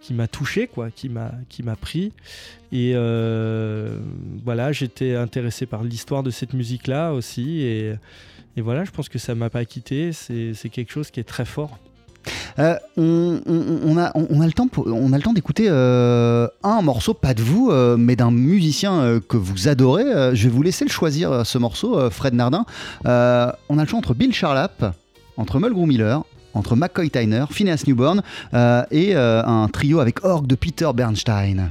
qui 0.00 0.14
m'a 0.14 0.28
touché, 0.28 0.66
quoi, 0.66 0.90
qui 0.90 1.08
m'a 1.08 1.76
pris. 1.80 2.12
Et 2.72 2.92
euh, 2.94 3.98
voilà, 4.44 4.72
j'étais 4.72 5.14
intéressé 5.14 5.66
par 5.66 5.82
l'histoire 5.82 6.22
de 6.22 6.30
cette 6.30 6.52
musique-là 6.52 7.12
aussi. 7.12 7.62
Et, 7.62 7.94
et, 8.56 8.60
voilà, 8.60 8.84
je 8.84 8.90
pense 8.90 9.08
que 9.08 9.18
ça 9.18 9.34
m'a 9.34 9.50
pas 9.50 9.64
quitté. 9.64 10.12
C'est 10.12 10.68
quelque 10.70 10.92
chose 10.92 11.10
qui 11.10 11.20
est 11.20 11.24
très 11.24 11.44
fort. 11.44 11.78
Euh, 12.58 12.76
on, 12.96 13.40
on, 13.46 13.98
a, 13.98 14.10
on, 14.14 14.40
a, 14.40 14.46
le 14.46 14.52
temps, 14.52 14.68
on 14.76 15.12
a 15.12 15.16
le 15.16 15.22
temps 15.22 15.32
d'écouter 15.32 15.66
euh, 15.68 16.48
un 16.64 16.82
morceau, 16.82 17.14
pas 17.14 17.34
de 17.34 17.42
vous, 17.42 17.70
mais 17.96 18.16
d'un 18.16 18.30
musicien 18.30 19.20
que 19.28 19.36
vous 19.36 19.68
adorez. 19.68 20.34
je 20.34 20.44
vais 20.44 20.54
vous 20.54 20.62
laisser 20.62 20.84
le 20.84 20.90
choisir, 20.90 21.46
ce 21.46 21.58
morceau, 21.58 22.10
Fred 22.10 22.34
Nardin. 22.34 22.64
on 23.04 23.08
a 23.08 23.56
le 23.68 23.86
choix 23.86 23.98
entre 23.98 24.14
Bill 24.14 24.32
Charlap, 24.32 24.96
entre 25.36 25.60
Mulgrew 25.60 25.86
Miller 25.86 26.24
entre 26.56 26.76
McCoy 26.76 27.10
Tyner, 27.10 27.44
Phineas 27.50 27.84
Newborn 27.86 28.22
euh, 28.54 28.84
et 28.90 29.14
euh, 29.14 29.44
un 29.44 29.68
trio 29.68 30.00
avec 30.00 30.24
orgue 30.24 30.46
de 30.46 30.54
Peter 30.54 30.88
Bernstein. 30.94 31.70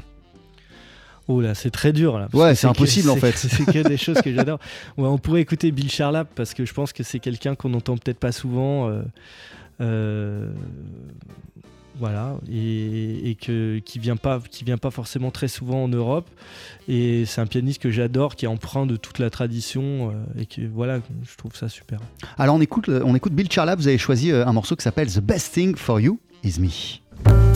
Oh 1.28 1.42
là, 1.42 1.56
c'est 1.56 1.72
très 1.72 1.92
dur 1.92 2.20
là. 2.20 2.28
Ouais, 2.34 2.54
c'est 2.54 2.68
impossible 2.68 3.10
en 3.10 3.16
fait. 3.16 3.36
C'est 3.36 3.66
que 3.66 3.88
des 3.88 3.98
choses 3.98 4.22
que 4.22 4.34
j'adore. 4.34 4.60
Ouais, 4.98 5.08
on 5.08 5.18
pourrait 5.18 5.42
écouter 5.42 5.72
Bill 5.72 5.90
Charlap 5.90 6.28
parce 6.36 6.54
que 6.54 6.66
je 6.66 6.74
pense 6.74 6.94
que 6.94 7.04
c'est 7.04 7.20
quelqu'un 7.20 7.56
qu'on 7.56 7.70
n'entend 7.70 7.98
peut-être 7.98 8.20
pas 8.20 8.32
souvent. 8.32 9.02
Euh, 9.82 10.48
voilà, 12.00 12.38
et, 12.52 13.38
qui 13.40 14.00
vient 14.00 14.16
pas, 14.16 14.40
vient 14.64 14.78
pas 14.78 14.92
forcément 14.92 15.32
très 15.32 15.48
souvent 15.48 15.84
en 15.84 15.88
Europe. 15.88 16.30
Et 16.88 17.26
c'est 17.26 17.42
un 17.42 17.46
pianiste 17.46 17.82
que 17.82 17.92
j'adore, 17.92 18.36
qui 18.36 18.46
est 18.46 18.48
empreint 18.48 18.86
de 18.86 18.96
toute 18.96 19.20
la 19.20 19.30
tradition, 19.30 20.12
euh, 20.12 20.42
et 20.42 20.66
voilà, 20.68 21.00
je 21.24 21.36
trouve 21.38 21.56
ça 21.56 21.70
super. 21.70 22.00
Alors 22.38 22.56
on 22.56 22.62
écoute, 22.62 22.90
on 22.90 23.16
écoute 23.16 23.34
Bill 23.34 23.52
Charlap. 23.52 23.80
Vous 23.80 23.88
avez 23.88 23.98
choisi 23.98 24.32
euh, 24.32 24.46
un 24.46 24.54
morceau 24.54 24.76
qui 24.76 24.84
s'appelle 24.84 25.12
The 25.12 25.20
Best 25.20 25.54
Thing 25.54 25.76
for 25.76 26.00
You 26.00 26.20
Is 26.44 26.60
Me. 26.60 27.55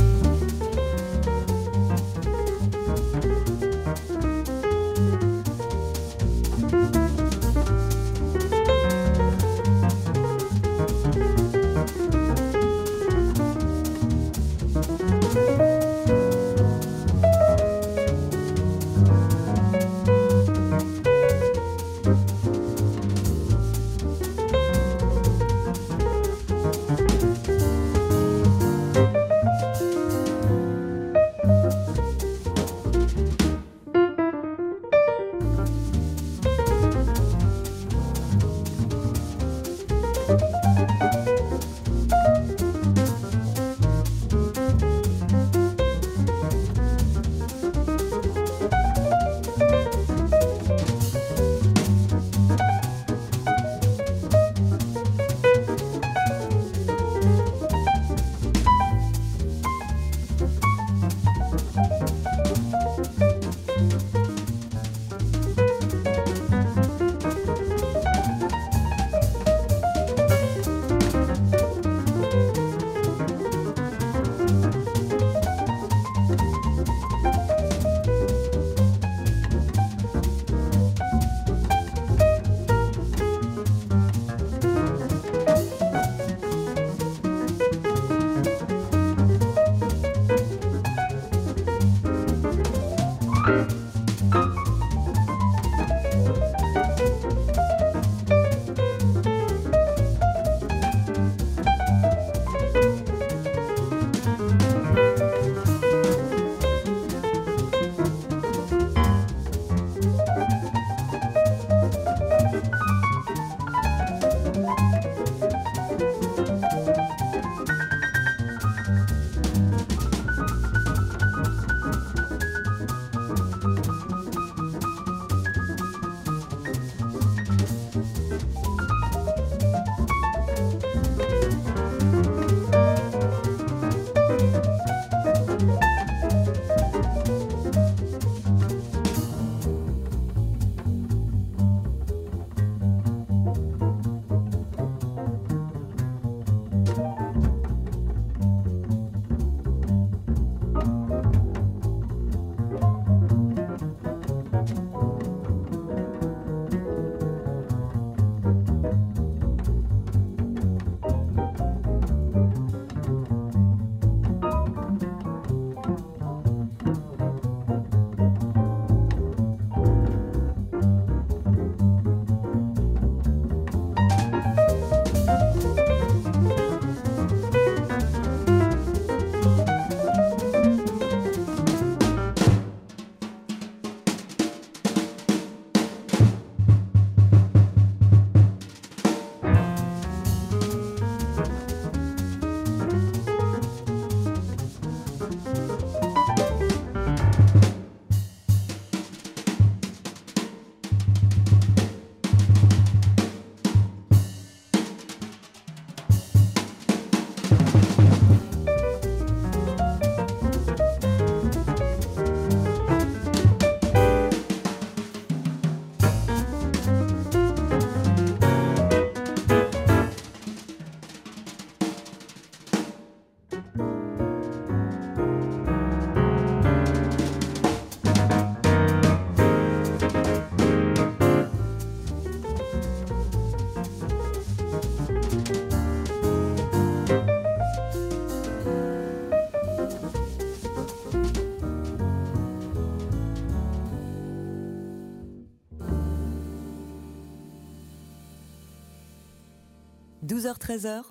12h-13h, 250.50 251.04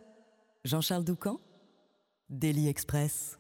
Jean-Charles 0.65 1.05
Doucan, 1.05 1.39
Daily 2.29 2.69
Express. 2.69 3.38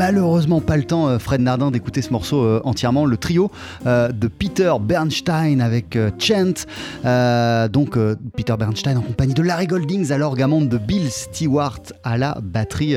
Malheureusement 0.00 0.62
pas 0.62 0.78
le 0.78 0.84
temps, 0.84 1.08
euh, 1.08 1.18
Fred 1.18 1.42
Nardin, 1.42 1.70
d'écouter 1.70 2.00
ce 2.00 2.10
morceau 2.10 2.42
euh, 2.42 2.62
entièrement. 2.64 3.04
Le 3.04 3.18
trio 3.18 3.50
euh, 3.84 4.08
de 4.08 4.28
Peter 4.28 4.72
Bernstein 4.80 5.60
avec 5.60 5.98
Chant. 6.18 6.64
Donc 7.70 7.98
Peter 8.34 8.54
Bernstein 8.58 8.96
en 8.96 9.02
compagnie 9.02 9.34
de 9.34 9.42
Larry 9.42 9.66
Goldings 9.66 10.10
à 10.10 10.16
l'orgamande 10.16 10.70
de 10.70 10.78
Bill 10.78 11.10
Stewart 11.10 11.82
à 12.02 12.16
la 12.16 12.38
batterie. 12.42 12.94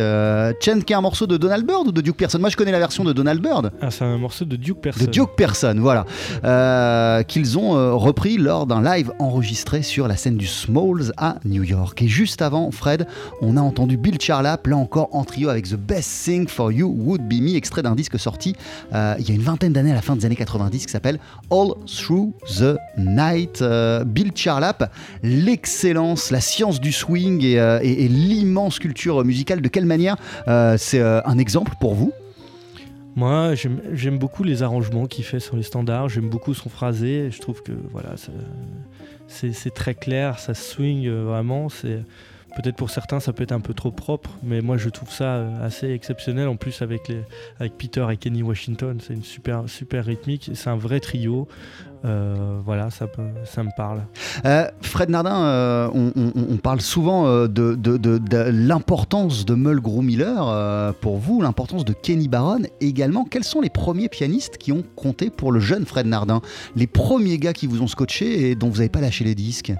Chant 0.61 0.79
qui 0.79 0.93
est 0.93 0.95
un 0.95 1.01
morceau 1.01 1.27
de 1.27 1.35
Donald 1.35 1.65
Byrd 1.65 1.87
ou 1.87 1.91
de 1.91 1.99
Duke 1.99 2.15
Pearson? 2.15 2.39
Moi 2.39 2.49
je 2.49 2.55
connais 2.55 2.71
la 2.71 2.79
version 2.79 3.03
de 3.03 3.11
Donald 3.11 3.41
Byrd. 3.41 3.71
Ah, 3.81 3.91
c'est 3.91 4.05
un 4.05 4.17
morceau 4.17 4.45
de 4.45 4.55
Duke 4.55 4.79
Person. 4.79 5.05
De 5.05 5.11
Duke 5.11 5.35
Person, 5.35 5.75
voilà. 5.79 6.05
Euh, 6.45 7.23
qu'ils 7.23 7.57
ont 7.57 7.75
euh, 7.75 7.93
repris 7.93 8.37
lors 8.37 8.65
d'un 8.65 8.81
live 8.81 9.11
enregistré 9.19 9.81
sur 9.81 10.07
la 10.07 10.15
scène 10.15 10.37
du 10.37 10.47
Smalls 10.47 11.11
à 11.17 11.35
New 11.43 11.63
York. 11.63 12.01
Et 12.01 12.07
juste 12.07 12.41
avant, 12.41 12.71
Fred, 12.71 13.07
on 13.41 13.57
a 13.57 13.61
entendu 13.61 13.97
Bill 13.97 14.19
Charlap, 14.21 14.67
là 14.67 14.77
encore 14.77 15.09
en 15.11 15.25
trio 15.25 15.49
avec 15.49 15.67
The 15.67 15.75
Best 15.75 16.23
Thing 16.23 16.47
for 16.47 16.71
You 16.71 16.92
Would 16.93 17.27
Be 17.27 17.41
Me, 17.41 17.55
extrait 17.55 17.81
d'un 17.81 17.95
disque 17.95 18.19
sorti 18.19 18.55
euh, 18.93 19.15
il 19.19 19.27
y 19.27 19.31
a 19.31 19.35
une 19.35 19.41
vingtaine 19.41 19.73
d'années 19.73 19.91
à 19.91 19.95
la 19.95 20.01
fin 20.01 20.15
des 20.15 20.25
années 20.25 20.35
90 20.35 20.85
qui 20.85 20.91
s'appelle 20.91 21.19
All 21.51 21.69
Through 21.85 22.31
the 22.59 22.77
Night. 22.97 23.61
Euh, 23.61 24.03
Bill 24.03 24.31
Charlap, 24.35 24.91
l'excellence, 25.23 26.31
la 26.31 26.41
science 26.41 26.79
du 26.79 26.91
swing 26.91 27.43
et, 27.43 27.59
euh, 27.59 27.79
et- 27.81 28.07
l'immense 28.07 28.79
culture 28.79 29.23
musicale, 29.25 29.61
de 29.61 29.67
quelle 29.67 29.85
manière 29.85 30.15
c'est 30.77 31.01
un 31.01 31.37
exemple 31.37 31.73
pour 31.79 31.95
vous? 31.95 32.11
Moi, 33.15 33.53
j'aime 33.93 34.17
beaucoup 34.17 34.43
les 34.43 34.63
arrangements 34.63 35.05
qu'il 35.05 35.23
fait 35.23 35.39
sur 35.39 35.55
les 35.55 35.63
standards. 35.63 36.09
J'aime 36.09 36.29
beaucoup 36.29 36.53
son 36.53 36.69
phrasé. 36.69 37.29
Je 37.31 37.39
trouve 37.39 37.61
que 37.61 37.71
voilà, 37.91 38.15
c'est 39.27 39.73
très 39.73 39.93
clair, 39.93 40.39
ça 40.39 40.53
swing 40.53 41.07
vraiment. 41.09 41.69
C'est 41.69 42.03
peut-être 42.55 42.75
pour 42.75 42.89
certains, 42.89 43.19
ça 43.19 43.33
peut 43.33 43.43
être 43.43 43.51
un 43.51 43.59
peu 43.59 43.73
trop 43.73 43.91
propre, 43.91 44.29
mais 44.43 44.61
moi, 44.61 44.77
je 44.77 44.89
trouve 44.89 45.11
ça 45.11 45.25
euh, 45.25 45.65
assez 45.65 45.89
exceptionnel. 45.91 46.47
En 46.47 46.55
plus, 46.55 46.81
avec 46.81 47.11
Peter 47.77 48.05
et 48.11 48.17
Kenny 48.17 48.43
Washington, 48.43 48.99
c'est 49.05 49.13
une 49.13 49.23
super 49.23 49.65
rythmique. 50.05 50.51
C'est 50.53 50.69
un 50.69 50.75
vrai 50.75 50.99
trio. 50.99 51.47
Euh, 52.05 52.59
voilà, 52.65 52.89
ça 52.89 53.05
me 53.05 53.75
parle. 53.77 54.03
Euh, 54.45 54.67
Fred 54.81 55.09
Nardin, 55.09 55.89
on, 55.93 56.57
parle 56.57 56.81
souvent 56.81 57.47
de, 57.47 58.49
l'importance 58.49 59.45
de 59.45 59.55
Mulgrew 59.55 60.01
Miller 60.01 60.93
pour 61.01 61.17
vous, 61.17 61.41
l'importance 61.41 61.85
de 61.85 61.93
Kenny 61.93 62.27
Barron 62.27 62.63
également. 62.81 63.25
Quels 63.25 63.45
sont 63.45 63.61
les 63.61 63.69
premiers 63.69 64.09
pianistes 64.09 64.57
qui 64.57 64.71
ont 64.71 64.83
compté 64.95 65.29
pour 65.29 65.51
le 65.51 65.59
jeune 65.59 65.85
Fred 65.85 66.07
Nardin? 66.07 66.41
Les 66.75 66.87
premiers 66.87 67.37
gars 67.37 67.53
qui 67.53 67.67
vous 67.67 67.81
ont 67.81 67.87
scotché 67.87 68.49
et 68.49 68.55
dont 68.55 68.69
vous 68.69 68.77
n'avez 68.77 68.89
pas 68.89 69.01
lâché 69.01 69.23
les 69.23 69.35
disques? 69.35 69.73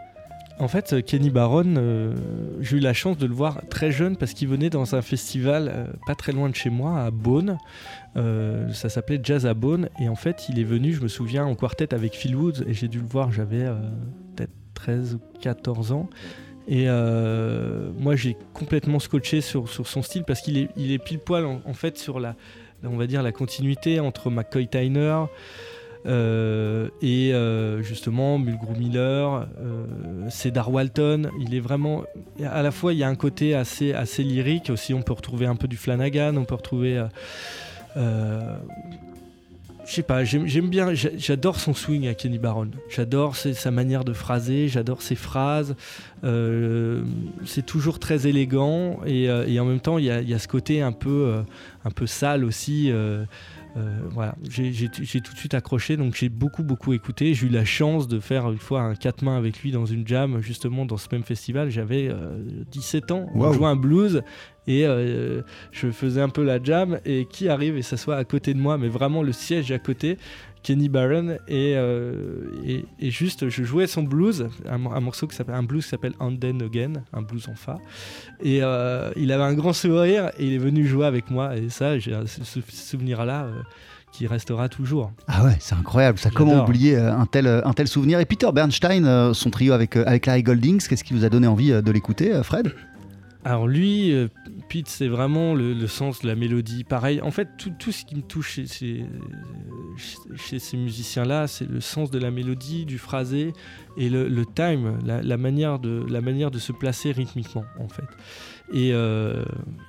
En 0.60 0.68
fait, 0.68 0.94
euh, 0.94 1.02
Kenny 1.02 1.30
Barron, 1.30 1.76
euh, 1.78 2.14
j'ai 2.62 2.78
eu 2.78 2.80
la 2.80 2.94
chance 2.94 3.18
de 3.18 3.26
le 3.26 3.34
voir 3.34 3.62
très 3.70 3.92
jeune 3.92 4.18
parce 4.18 4.34
qu'il 4.34 4.48
venait 4.48 4.70
dans 4.70 4.96
un 4.96 5.02
festival 5.02 5.72
euh, 5.74 5.86
pas 6.06 6.16
très 6.16 6.32
loin 6.32 6.50
de 6.50 6.56
chez 6.56 6.70
moi, 6.70 7.02
à 7.02 7.12
Beaune. 7.12 7.58
Ça 8.16 8.90
s'appelait 8.90 9.20
Jazz 9.22 9.46
à 9.48 9.56
Beaune. 9.56 9.90
Et 10.00 10.10
en 10.10 10.16
fait, 10.16 10.48
il 10.50 10.60
est 10.60 10.64
venu, 10.64 10.94
je 10.94 11.02
me 11.02 11.08
souviens, 11.08 11.46
en 11.46 11.56
quartet 11.56 11.94
avec 11.94 12.14
Phil 12.14 12.36
Woods. 12.36 12.64
Et 12.68 12.74
j'ai 12.74 12.88
dû 12.88 13.00
le 13.00 13.08
voir, 13.08 13.32
j'avais 13.32 13.66
peut-être 14.36 14.52
13 14.76 15.16
ou 15.16 15.40
14 15.42 15.92
ans. 15.92 16.10
Et 16.68 16.86
moi, 16.86 18.16
j'ai 18.16 18.38
complètement 18.54 19.00
scotché 19.00 19.42
sur, 19.42 19.68
son 19.68 20.04
style 20.04 20.26
parce 20.26 20.42
qu'il 20.42 20.60
est, 20.60 20.70
il 20.78 20.92
est 20.92 21.00
pile 21.00 21.20
poil 21.20 21.46
en, 21.46 21.62
en 21.66 21.74
fait 21.74 21.98
sur 21.98 22.20
la, 22.20 22.36
on 22.84 22.98
va 22.98 23.08
dire, 23.08 23.24
la 23.24 23.32
continuité 23.32 24.00
entre 24.00 24.30
McCoy 24.30 24.68
Tyner. 24.68 25.24
Euh, 26.06 26.90
et 27.02 27.34
euh, 27.34 27.82
justement 27.82 28.38
Mulgrew 28.38 28.76
Miller, 28.78 29.48
euh, 29.60 29.86
Cedar 30.30 30.72
Walton, 30.72 31.30
il 31.40 31.56
est 31.56 31.62
vraiment 31.62 32.04
à 32.44 32.62
la 32.62 32.72
fois 32.72 32.94
il 32.94 33.00
y 33.00 33.04
a 33.04 33.08
un 33.08 33.16
côté 33.16 33.56
assez 33.56 33.94
assez 33.94 34.24
lyrique 34.24 34.70
aussi, 34.70 34.94
on 34.94 35.02
peut 35.02 35.14
retrouver 35.14 35.46
un 35.46 35.56
peu 35.56 35.68
du 35.68 35.78
Flanagan, 35.78 36.36
on 36.36 36.46
peut 36.46 36.56
retrouver 36.56 37.04
je 39.86 39.92
sais 39.96 40.02
pas, 40.02 40.24
j'aime 40.24 40.70
bien, 40.70 40.94
j'a- 40.94 41.10
j'adore 41.18 41.60
son 41.60 41.74
swing 41.74 42.08
à 42.08 42.14
Kenny 42.14 42.38
Barron. 42.38 42.70
J'adore 42.90 43.36
sa 43.36 43.70
manière 43.70 44.06
de 44.06 44.14
phraser, 44.14 44.70
j'adore 44.70 45.02
ses 45.02 45.16
phrases. 45.16 45.76
C'est 46.24 47.66
toujours 47.66 48.00
très 48.00 48.26
élégant 48.26 49.02
et, 49.06 49.30
en 49.60 49.66
même 49.66 49.82
temps 49.82 49.98
il 49.98 50.06
y 50.06 50.34
a, 50.34 50.40
ce 50.40 50.48
côté 50.48 50.82
un 50.82 50.94
peu, 50.94 51.44
un 51.84 51.92
peu 51.92 52.08
sale 52.08 52.46
aussi. 52.46 52.92
Voilà, 54.12 54.36
j'ai 54.48 54.90
tout 54.90 55.02
de 55.34 55.38
suite 55.38 55.54
accroché, 55.54 55.98
donc 55.98 56.16
j'ai 56.16 56.30
beaucoup 56.30 56.64
beaucoup 56.64 56.94
écouté. 56.94 57.34
J'ai 57.34 57.48
eu 57.48 57.50
la 57.50 57.66
chance 57.66 58.08
de 58.08 58.20
faire 58.20 58.50
une 58.52 58.58
fois 58.58 58.82
un 58.82 58.96
quatre 58.96 59.24
mains 59.24 59.38
avec 59.38 59.62
lui 59.62 59.72
dans 59.72 59.86
une 59.86 60.08
jam, 60.08 60.42
justement 60.42 60.86
dans 60.86 60.98
ce 60.98 61.08
même 61.12 61.24
festival. 61.24 61.70
J'avais 61.70 62.08
euh, 62.10 62.38
17 62.72 63.12
ans, 63.12 63.28
on 63.34 63.52
jouait 63.52 63.68
un 63.68 63.76
blues 63.76 64.22
et 64.68 64.86
euh, 64.86 65.42
je 65.72 65.92
faisais 65.92 66.22
un 66.22 66.30
peu 66.30 66.44
la 66.44 66.62
jam. 66.62 67.00
Et 67.06 67.26
qui 67.26 67.50
arrive 67.50 67.78
et 67.78 67.82
s'assoit 67.82 68.18
à 68.18 68.24
côté 68.24 68.54
de 68.54 68.60
moi, 68.60 68.78
mais 68.78 68.90
vraiment 68.90 69.24
le 69.24 69.32
siège 69.32 69.72
à 69.72 69.80
côté, 69.80 70.18
Kenny 70.64 70.88
Barron, 70.88 71.38
et, 71.48 71.74
euh, 71.76 72.46
et, 72.66 72.86
et 73.00 73.12
juste 73.12 73.50
je 73.50 73.64
jouais 73.64 73.86
son 73.86 74.04
blues, 74.04 74.48
un, 74.68 74.78
mor- 74.78 74.96
un 74.96 75.02
morceau 75.02 75.28
qui 75.28 75.36
s'appelle 75.36 75.56
un 75.56 75.64
blues 75.64 75.84
qui 75.84 75.90
s'appelle 75.90 76.14
And 76.20 76.38
Then 76.38 76.62
Again, 76.62 76.94
un 77.12 77.22
blues 77.22 77.48
en 77.50 77.56
fa. 77.56 77.80
Et 78.42 78.60
euh, 78.64 79.12
il 79.18 79.32
avait 79.34 79.44
un 79.44 79.54
grand 79.54 79.74
sourire 79.74 80.32
et 80.38 80.48
il 80.48 80.54
est 80.54 80.58
venu 80.58 80.88
jouer 80.88 81.06
avec 81.06 81.30
moi. 81.30 81.58
Et 81.58 81.70
ça, 81.70 82.00
j'ai 82.00 82.18
ce, 82.28 82.44
ce 82.46 82.62
souvenir-là 82.62 83.44
euh, 83.44 83.62
qui 84.14 84.26
restera 84.26 84.70
toujours. 84.70 85.12
Ah 85.28 85.44
ouais, 85.44 85.58
c'est 85.60 85.76
incroyable. 85.76 86.18
Ça, 86.18 86.30
comment 86.30 86.64
oublier 86.64 86.96
un 86.98 87.26
tel, 87.26 87.48
un 87.48 87.74
tel 87.74 87.88
souvenir? 87.88 88.20
Et 88.20 88.26
Peter 88.26 88.48
Bernstein, 88.54 89.34
son 89.34 89.50
trio 89.50 89.74
avec, 89.74 89.98
avec 89.98 90.26
Larry 90.28 90.44
Goldings, 90.44 90.88
qu'est-ce 90.88 91.04
qui 91.04 91.14
vous 91.14 91.26
a 91.26 91.30
donné 91.30 91.48
envie 91.48 91.72
de 91.72 91.92
l'écouter, 91.92 92.42
Fred? 92.44 92.74
Alors 93.46 93.68
lui, 93.68 94.14
euh, 94.14 94.30
Pete, 94.70 94.88
c'est 94.88 95.10
vraiment 95.10 95.54
le, 95.54 95.88
sens 95.88 96.22
de 96.22 96.28
la 96.28 96.36
mélodie. 96.36 96.84
Pareil, 96.84 97.22
en 97.22 97.32
fait, 97.32 97.50
tout, 97.58 97.74
tout 97.78 97.92
ce 97.92 98.06
qui 98.06 98.16
me 98.16 98.22
touche 98.22 98.60
chez, 100.38 100.60
ces 100.60 100.78
musiciens-là, 100.78 101.48
c'est 101.48 101.70
le 101.70 101.82
sens 101.82 102.10
de 102.10 102.20
la 102.20 102.32
mélodie, 102.32 102.86
du 102.86 102.98
phrasé 102.98 103.52
et 103.98 104.10
le, 104.10 104.46
time, 104.46 104.98
la, 105.06 105.38
manière 105.38 105.80
de, 105.80 106.06
la 106.10 106.22
manière 106.22 106.52
de 106.52 106.60
se 106.60 106.72
placer 106.72 107.12
rythmiquement, 107.12 107.66
en 107.80 107.90
fait. 107.90 108.06
Et, 108.72 108.92
euh, 108.94 109.44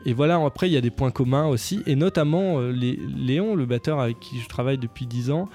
et 0.04 0.12
voilà, 0.12 0.42
après, 0.44 0.68
il 0.68 0.72
y 0.72 0.76
a 0.76 0.80
des 0.80 0.90
points 0.90 1.12
communs 1.12 1.46
aussi, 1.46 1.80
et 1.86 1.94
notamment 1.94 2.58
euh, 2.58 2.72
Léon, 2.72 3.54
le 3.54 3.66
batteur 3.66 4.00
avec 4.00 4.18
qui 4.18 4.40
je 4.40 4.48
travaille 4.48 4.78
depuis 4.78 5.06
10 5.06 5.30
ans, 5.30 5.48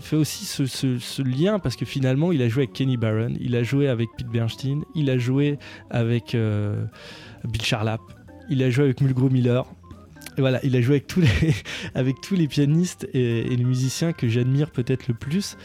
fait 0.00 0.16
aussi 0.16 0.44
ce 0.44 1.22
lien, 1.22 1.58
parce 1.58 1.76
que 1.76 1.84
finalement, 1.84 2.32
il 2.32 2.42
a 2.42 2.48
joué 2.48 2.64
avec 2.64 2.72
Kenny 2.72 2.96
Barron, 2.96 3.34
il 3.40 3.54
a 3.56 3.62
joué 3.62 3.88
avec 3.88 4.08
Pete 4.16 4.28
Bernstein, 4.28 4.82
il 4.94 5.10
a 5.10 5.18
joué 5.18 5.58
avec 5.90 6.34
euh, 6.34 6.84
Bill 7.44 7.62
Charlap, 7.62 8.00
il 8.48 8.62
a 8.62 8.70
joué 8.70 8.84
avec 8.84 9.00
Mulgrew 9.00 9.30
Miller. 9.30 9.64
Voilà, 10.38 10.58
il 10.64 10.74
a 10.76 10.80
joué 10.80 10.96
avec 10.96 11.06
tous 11.06 11.20
les, 11.20 11.28
avec 11.94 12.20
tous 12.20 12.34
les 12.34 12.48
pianistes 12.48 13.08
et, 13.14 13.44
les 13.44 13.64
musiciens 13.64 14.12
que 14.12 14.28
j'admire 14.28 14.70
peut-être 14.70 15.06
le 15.08 15.14
plus. 15.14 15.56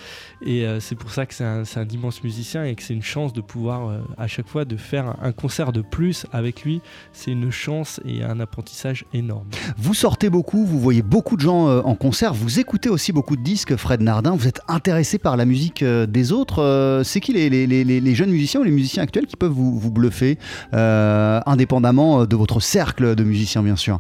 Et 0.46 0.66
euh, 0.66 0.80
c'est 0.80 0.96
pour 0.96 1.12
ça 1.12 1.26
que 1.26 1.34
c'est 1.34 1.44
un, 1.44 1.64
un 1.76 1.88
immense 1.88 2.24
musicien 2.24 2.64
et 2.66 2.76
que 2.76 2.84
c'est 2.84 2.94
une 2.94 3.02
chance 3.04 3.34
de 3.34 3.42
pouvoir 3.42 3.88
euh, 3.90 4.00
à 4.18 4.28
chaque 4.28 4.48
fois 4.48 4.66
de 4.66 4.78
faire 4.78 5.16
un 5.22 5.32
concert 5.32 5.72
de 5.72 5.82
plus 5.82 6.26
avec 6.32 6.64
lui. 6.64 6.82
C'est 7.14 7.32
une 7.32 7.52
chance 7.52 8.00
et 8.06 8.24
un 8.24 8.40
apprentissage 8.40 9.06
énorme. 9.14 9.48
Vous 9.78 9.94
sortez 9.94 10.30
beaucoup, 10.30 10.66
vous 10.66 10.80
voyez 10.80 11.02
beaucoup 11.02 11.36
de 11.36 11.42
gens 11.42 11.68
euh, 11.68 11.82
en 11.84 11.96
concert, 11.96 12.34
vous 12.34 12.60
écoutez 12.60 12.90
aussi 12.90 13.12
beaucoup 13.12 13.36
de 13.36 13.44
disques, 13.44 13.76
Fred 13.76 14.02
Nardin, 14.02 14.36
vous 14.36 14.48
êtes 14.48 14.62
intéressé 14.68 15.18
par 15.18 15.36
la 15.38 15.46
musique 15.46 15.84
des 15.84 16.32
autres. 16.32 17.02
C'est 17.04 17.20
qui 17.20 17.34
les, 17.34 17.50
les- 17.50 17.66
les- 17.68 17.84
les- 17.84 18.16
jeunes 18.16 18.30
musiciens 18.32 18.60
ou 18.62 18.64
les 18.64 18.72
musiciens 18.72 19.04
actuels 19.04 19.26
qui 19.26 19.36
peuvent 19.36 19.52
vous, 19.52 19.78
vous 19.80 19.92
bluffer, 19.92 20.38
indépendamment 20.74 22.26
de 22.26 22.36
votre 22.36 22.60
cercle 22.60 23.16
de 23.16 23.24
musiciens, 23.24 23.64
bien 23.64 23.76
sûr? 23.76 24.00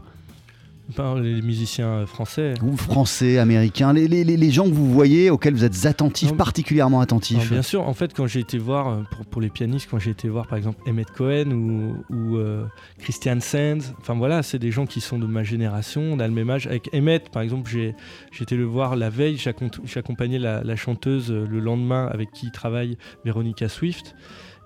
Ben, 0.97 1.19
les 1.19 1.41
musiciens 1.43 2.05
français. 2.07 2.55
Ou 2.63 2.75
français, 2.75 3.37
américains, 3.37 3.93
les, 3.93 4.07
les- 4.07 4.23
les- 4.23 4.49
gens 4.51 4.63
que 4.65 4.73
vous 4.73 4.91
voyez, 4.91 5.29
auxquels 5.29 5.53
vous 5.53 5.63
êtes 5.63 5.85
attentifs, 5.85 6.31
Non, 6.31 6.35
particulièrement 6.37 6.99
attentifs. 6.99 7.51
bien 7.51 7.61
sûr, 7.61 7.87
en 7.87 7.93
fait, 7.93 8.11
quand 8.15 8.25
j'ai 8.25 8.39
été 8.39 8.57
voir, 8.57 8.87
euh, 8.87 9.03
pour, 9.11 9.25
pour 9.27 9.41
les 9.41 9.49
pianistes, 9.49 9.87
quand 9.91 9.99
j'ai 9.99 10.09
été 10.11 10.27
voir 10.29 10.47
par 10.47 10.57
exemple 10.57 10.79
Emmett 10.87 11.09
Cohen 11.11 11.51
ou, 11.51 11.95
ou, 12.09 12.37
euh, 12.37 12.65
Christian 12.97 13.39
Sands, 13.39 13.93
enfin 13.99 14.15
voilà, 14.15 14.41
c'est 14.41 14.57
des 14.57 14.71
gens 14.71 14.87
qui 14.87 14.99
sont 14.99 15.19
de 15.19 15.27
ma 15.27 15.43
génération, 15.43 16.01
on 16.01 16.19
a 16.19 16.27
le 16.27 16.33
même 16.33 16.49
âge. 16.49 16.65
Avec 16.65 16.89
Emmett, 16.93 17.29
par 17.29 17.43
exemple, 17.43 17.69
j'ai 17.69 17.93
j'ai 18.31 18.43
été 18.43 18.55
le 18.57 18.65
voir 18.65 18.95
la 18.95 19.11
veille, 19.11 19.35
j'accom- 19.35 19.69
j'accompagnais 19.85 20.39
la, 20.39 20.63
la 20.63 20.75
chanteuse 20.75 21.29
euh, 21.31 21.45
le 21.47 21.59
lendemain 21.59 22.07
avec 22.11 22.31
qui 22.31 22.49
travaille 22.51 22.97
Veronica 23.25 23.69
Swift. 23.69 24.15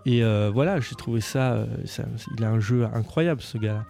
Et 0.05 0.23
euh, 0.23 0.49
voilà, 0.53 0.79
j'ai 0.79 0.95
trouvé 0.95 1.19
ça, 1.21 1.65
ça- 1.85 2.05
Il 2.37 2.43
a 2.45 2.49
un 2.49 2.59
jeu 2.61 2.85
incroyable, 2.93 3.41
ce 3.41 3.57
gars-là. 3.57 3.85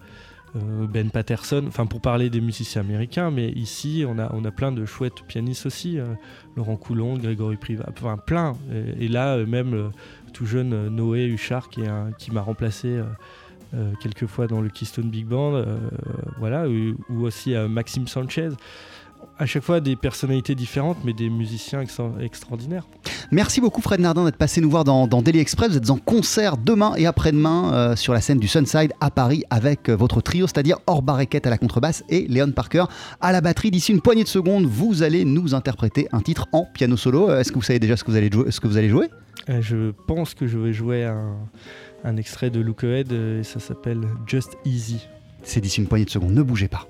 Euh, 0.56 0.86
ben 0.86 1.10
Patterson, 1.10 1.64
enfin 1.66 1.86
pour 1.86 2.00
parler 2.00 2.30
des 2.30 2.40
musiciens 2.40 2.82
américains, 2.82 3.32
mais 3.32 3.48
ici 3.50 4.04
on 4.06 4.18
a, 4.18 4.50
plein 4.52 4.70
de 4.70 4.84
chouettes 4.86 5.22
pianistes 5.26 5.66
aussi. 5.66 5.98
euh, 5.98 6.14
Laurent 6.56 6.76
Coulon, 6.76 7.18
Grégory 7.18 7.56
Privat, 7.56 7.86
enfin 7.88 8.16
plein. 8.16 8.52
Et, 9.00 9.08
là, 9.08 9.34
euh, 9.34 9.46
même 9.46 9.90
tout 10.32 10.46
jeune 10.46 10.88
Noé 10.88 11.26
Huchard 11.26 11.68
qui, 11.68 11.80
est 11.80 11.90
qui 12.18 12.30
m'a 12.30 12.40
remplacé 12.40 13.00
quelques 14.00 14.26
fois 14.26 14.46
dans 14.46 14.60
le 14.60 14.68
Keystone 14.68 15.10
Big 15.10 15.26
Band, 15.26 15.64
voilà, 16.38 16.68
ou, 16.68 17.24
aussi 17.24 17.54
Maxime 17.68 18.06
Sanchez. 18.06 18.50
À 19.38 19.46
chaque 19.46 19.62
fois 19.62 19.80
des 19.80 19.96
personnalités 19.96 20.54
différentes, 20.54 20.98
mais 21.04 21.12
des 21.12 21.28
musiciens 21.30 21.80
extra- 21.80 22.12
extraordinaires. 22.20 22.86
Merci 23.30 23.60
beaucoup 23.60 23.80
Fred 23.80 24.00
Nardin 24.00 24.24
d'être 24.24 24.36
passé 24.36 24.60
nous 24.60 24.70
voir 24.70 24.84
dans, 24.84 25.06
dans 25.06 25.22
Daily 25.22 25.38
Express. 25.40 25.70
Vous 25.70 25.76
êtes 25.78 25.90
en 25.90 25.96
concert 25.96 26.56
demain 26.56 26.94
et 26.96 27.06
après-demain 27.06 27.72
euh, 27.72 27.96
sur 27.96 28.12
la 28.12 28.20
scène 28.20 28.38
du 28.38 28.46
Sunside 28.48 28.92
à 29.00 29.10
Paris 29.10 29.44
avec 29.50 29.88
euh, 29.88 29.94
votre 29.96 30.20
trio, 30.20 30.46
c'est-à-dire 30.46 30.78
Or 30.86 31.02
Barrequette 31.02 31.46
à 31.46 31.50
la 31.50 31.58
contrebasse 31.58 32.04
et 32.08 32.26
Léon 32.28 32.52
Parker 32.52 32.84
à 33.20 33.32
la 33.32 33.40
batterie. 33.40 33.70
D'ici 33.70 33.92
une 33.92 34.00
poignée 34.00 34.24
de 34.24 34.28
secondes, 34.28 34.66
vous 34.66 35.02
allez 35.02 35.24
nous 35.24 35.54
interpréter 35.54 36.06
un 36.12 36.20
titre 36.20 36.46
en 36.52 36.66
piano 36.74 36.96
solo. 36.96 37.30
Euh, 37.30 37.40
Est-ce 37.40 37.50
que 37.50 37.56
vous 37.56 37.62
savez 37.62 37.78
déjà 37.78 37.96
ce 37.96 38.04
que 38.04 38.10
vous 38.10 38.16
allez 38.16 38.30
jouer, 38.30 38.50
ce 38.50 38.60
que 38.60 38.68
vous 38.68 38.76
allez 38.76 38.88
jouer? 38.90 39.08
Euh, 39.48 39.60
je 39.60 39.90
pense 40.06 40.34
que 40.34 40.46
je 40.46 40.58
vais 40.58 40.72
jouer 40.72 41.04
un, 41.04 41.34
un 42.04 42.16
extrait 42.16 42.50
de 42.50 42.60
Look 42.60 42.84
Ahead 42.84 43.12
et 43.12 43.42
ça 43.42 43.58
s'appelle 43.60 44.02
Just 44.26 44.56
Easy. 44.64 45.06
C'est 45.42 45.60
d'ici 45.60 45.80
une 45.80 45.86
poignée 45.88 46.04
de 46.06 46.10
secondes, 46.10 46.32
ne 46.32 46.42
bougez 46.42 46.68
pas. 46.68 46.86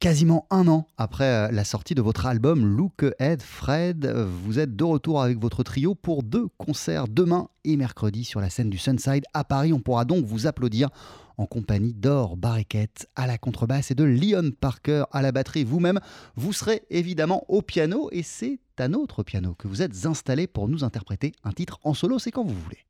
Quasiment 0.00 0.46
un 0.50 0.68
an 0.68 0.86
après 0.96 1.24
euh, 1.24 1.50
la 1.50 1.64
sortie 1.64 1.96
de 1.96 2.02
votre 2.02 2.26
album 2.26 2.64
Look 2.64 3.04
Ahead, 3.18 3.42
Fred, 3.42 4.06
vous 4.06 4.60
êtes 4.60 4.76
de 4.76 4.84
retour 4.84 5.20
avec 5.20 5.40
votre 5.40 5.64
trio 5.64 5.96
pour 5.96 6.22
deux 6.22 6.46
concerts 6.56 7.08
demain 7.08 7.48
et 7.64 7.76
mercredi 7.76 8.22
sur 8.22 8.40
la 8.40 8.48
scène 8.48 8.70
du 8.70 8.78
Sunside 8.78 9.24
à 9.34 9.42
Paris. 9.42 9.72
On 9.72 9.80
pourra 9.80 10.04
donc 10.04 10.24
vous 10.24 10.46
applaudir 10.46 10.88
en 11.36 11.46
compagnie 11.46 11.94
d'Or 11.94 12.36
Barrequette 12.36 13.08
à 13.16 13.26
la 13.26 13.38
contrebasse 13.38 13.90
et 13.90 13.96
de 13.96 14.04
Leon 14.04 14.52
Parker 14.52 15.02
à 15.10 15.20
la 15.20 15.32
batterie. 15.32 15.64
Vous-même, 15.64 15.98
vous 16.36 16.52
serez 16.52 16.82
évidemment 16.90 17.44
au 17.48 17.60
piano 17.60 18.08
et 18.12 18.22
c'est 18.22 18.60
à 18.78 18.86
notre 18.86 19.24
piano 19.24 19.56
que 19.56 19.66
vous 19.66 19.82
êtes 19.82 20.06
installé 20.06 20.46
pour 20.46 20.68
nous 20.68 20.84
interpréter 20.84 21.32
un 21.42 21.50
titre 21.50 21.80
en 21.82 21.92
solo. 21.92 22.20
C'est 22.20 22.30
quand 22.30 22.44
vous 22.44 22.54
voulez. 22.54 22.87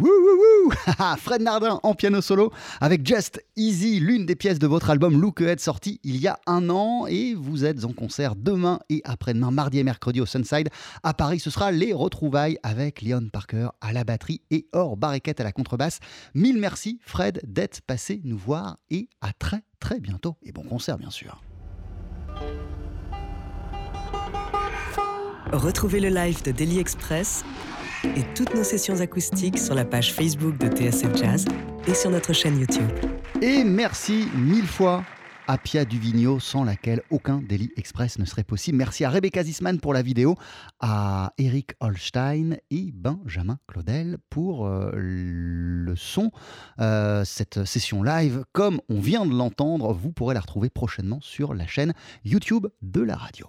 Fred 1.18 1.42
Nardin 1.42 1.80
en 1.82 1.94
piano 1.94 2.20
solo 2.20 2.52
avec 2.80 3.06
Just 3.06 3.42
Easy, 3.56 4.00
l'une 4.00 4.26
des 4.26 4.36
pièces 4.36 4.58
de 4.58 4.66
votre 4.66 4.90
album 4.90 5.20
Look 5.20 5.40
Ahead 5.40 5.60
sorti 5.60 6.00
il 6.04 6.16
y 6.16 6.26
a 6.26 6.38
un 6.46 6.70
an. 6.70 7.06
Et 7.06 7.34
vous 7.34 7.64
êtes 7.64 7.84
en 7.84 7.92
concert 7.92 8.36
demain 8.36 8.80
et 8.88 9.02
après-demain, 9.04 9.50
mardi 9.50 9.78
et 9.78 9.84
mercredi 9.84 10.20
au 10.20 10.26
Sunside. 10.26 10.68
À 11.02 11.14
Paris, 11.14 11.40
ce 11.40 11.50
sera 11.50 11.72
les 11.72 11.92
retrouvailles 11.92 12.58
avec 12.62 13.02
Leon 13.02 13.28
Parker 13.32 13.68
à 13.80 13.92
la 13.92 14.04
batterie 14.04 14.42
et 14.50 14.66
Or 14.72 14.96
Barriquette 14.96 15.40
à 15.40 15.44
la 15.44 15.52
contrebasse. 15.52 16.00
Mille 16.34 16.58
merci 16.58 16.98
Fred 17.04 17.40
d'être 17.46 17.80
passé 17.82 18.20
nous 18.24 18.38
voir 18.38 18.78
et 18.90 19.08
à 19.20 19.32
très 19.32 19.62
très 19.80 20.00
bientôt. 20.00 20.36
Et 20.42 20.52
bon 20.52 20.62
concert 20.62 20.98
bien 20.98 21.10
sûr. 21.10 21.42
Retrouvez 25.52 25.98
le 25.98 26.10
live 26.10 26.44
de 26.44 26.52
Daily 26.52 26.78
Express 26.78 27.44
et 28.04 28.22
toutes 28.34 28.54
nos 28.54 28.64
sessions 28.64 29.00
acoustiques 29.00 29.58
sur 29.58 29.74
la 29.74 29.84
page 29.84 30.12
Facebook 30.12 30.58
de 30.58 30.68
TSF 30.68 31.16
Jazz 31.16 31.44
et 31.86 31.94
sur 31.94 32.10
notre 32.10 32.32
chaîne 32.32 32.58
YouTube. 32.58 32.88
Et 33.42 33.64
merci 33.64 34.26
mille 34.34 34.66
fois 34.66 35.04
à 35.50 35.58
Pia 35.58 35.84
Duvigno, 35.84 36.38
sans 36.38 36.62
laquelle 36.62 37.02
aucun 37.10 37.42
Daily 37.42 37.72
Express 37.76 38.20
ne 38.20 38.24
serait 38.24 38.44
possible. 38.44 38.78
Merci 38.78 39.04
à 39.04 39.10
Rebecca 39.10 39.42
Zisman 39.42 39.80
pour 39.80 39.92
la 39.92 40.00
vidéo, 40.00 40.36
à 40.78 41.32
Eric 41.38 41.72
Holstein 41.80 42.58
et 42.70 42.92
Benjamin 42.92 43.58
Claudel 43.66 44.18
pour 44.30 44.68
euh, 44.68 44.92
le 44.94 45.96
son. 45.96 46.30
Euh, 46.78 47.24
cette 47.24 47.64
session 47.64 48.04
live, 48.04 48.44
comme 48.52 48.80
on 48.88 49.00
vient 49.00 49.26
de 49.26 49.34
l'entendre, 49.34 49.92
vous 49.92 50.12
pourrez 50.12 50.34
la 50.34 50.40
retrouver 50.40 50.70
prochainement 50.70 51.18
sur 51.20 51.52
la 51.52 51.66
chaîne 51.66 51.94
YouTube 52.24 52.68
de 52.82 53.00
la 53.00 53.16
radio. 53.16 53.48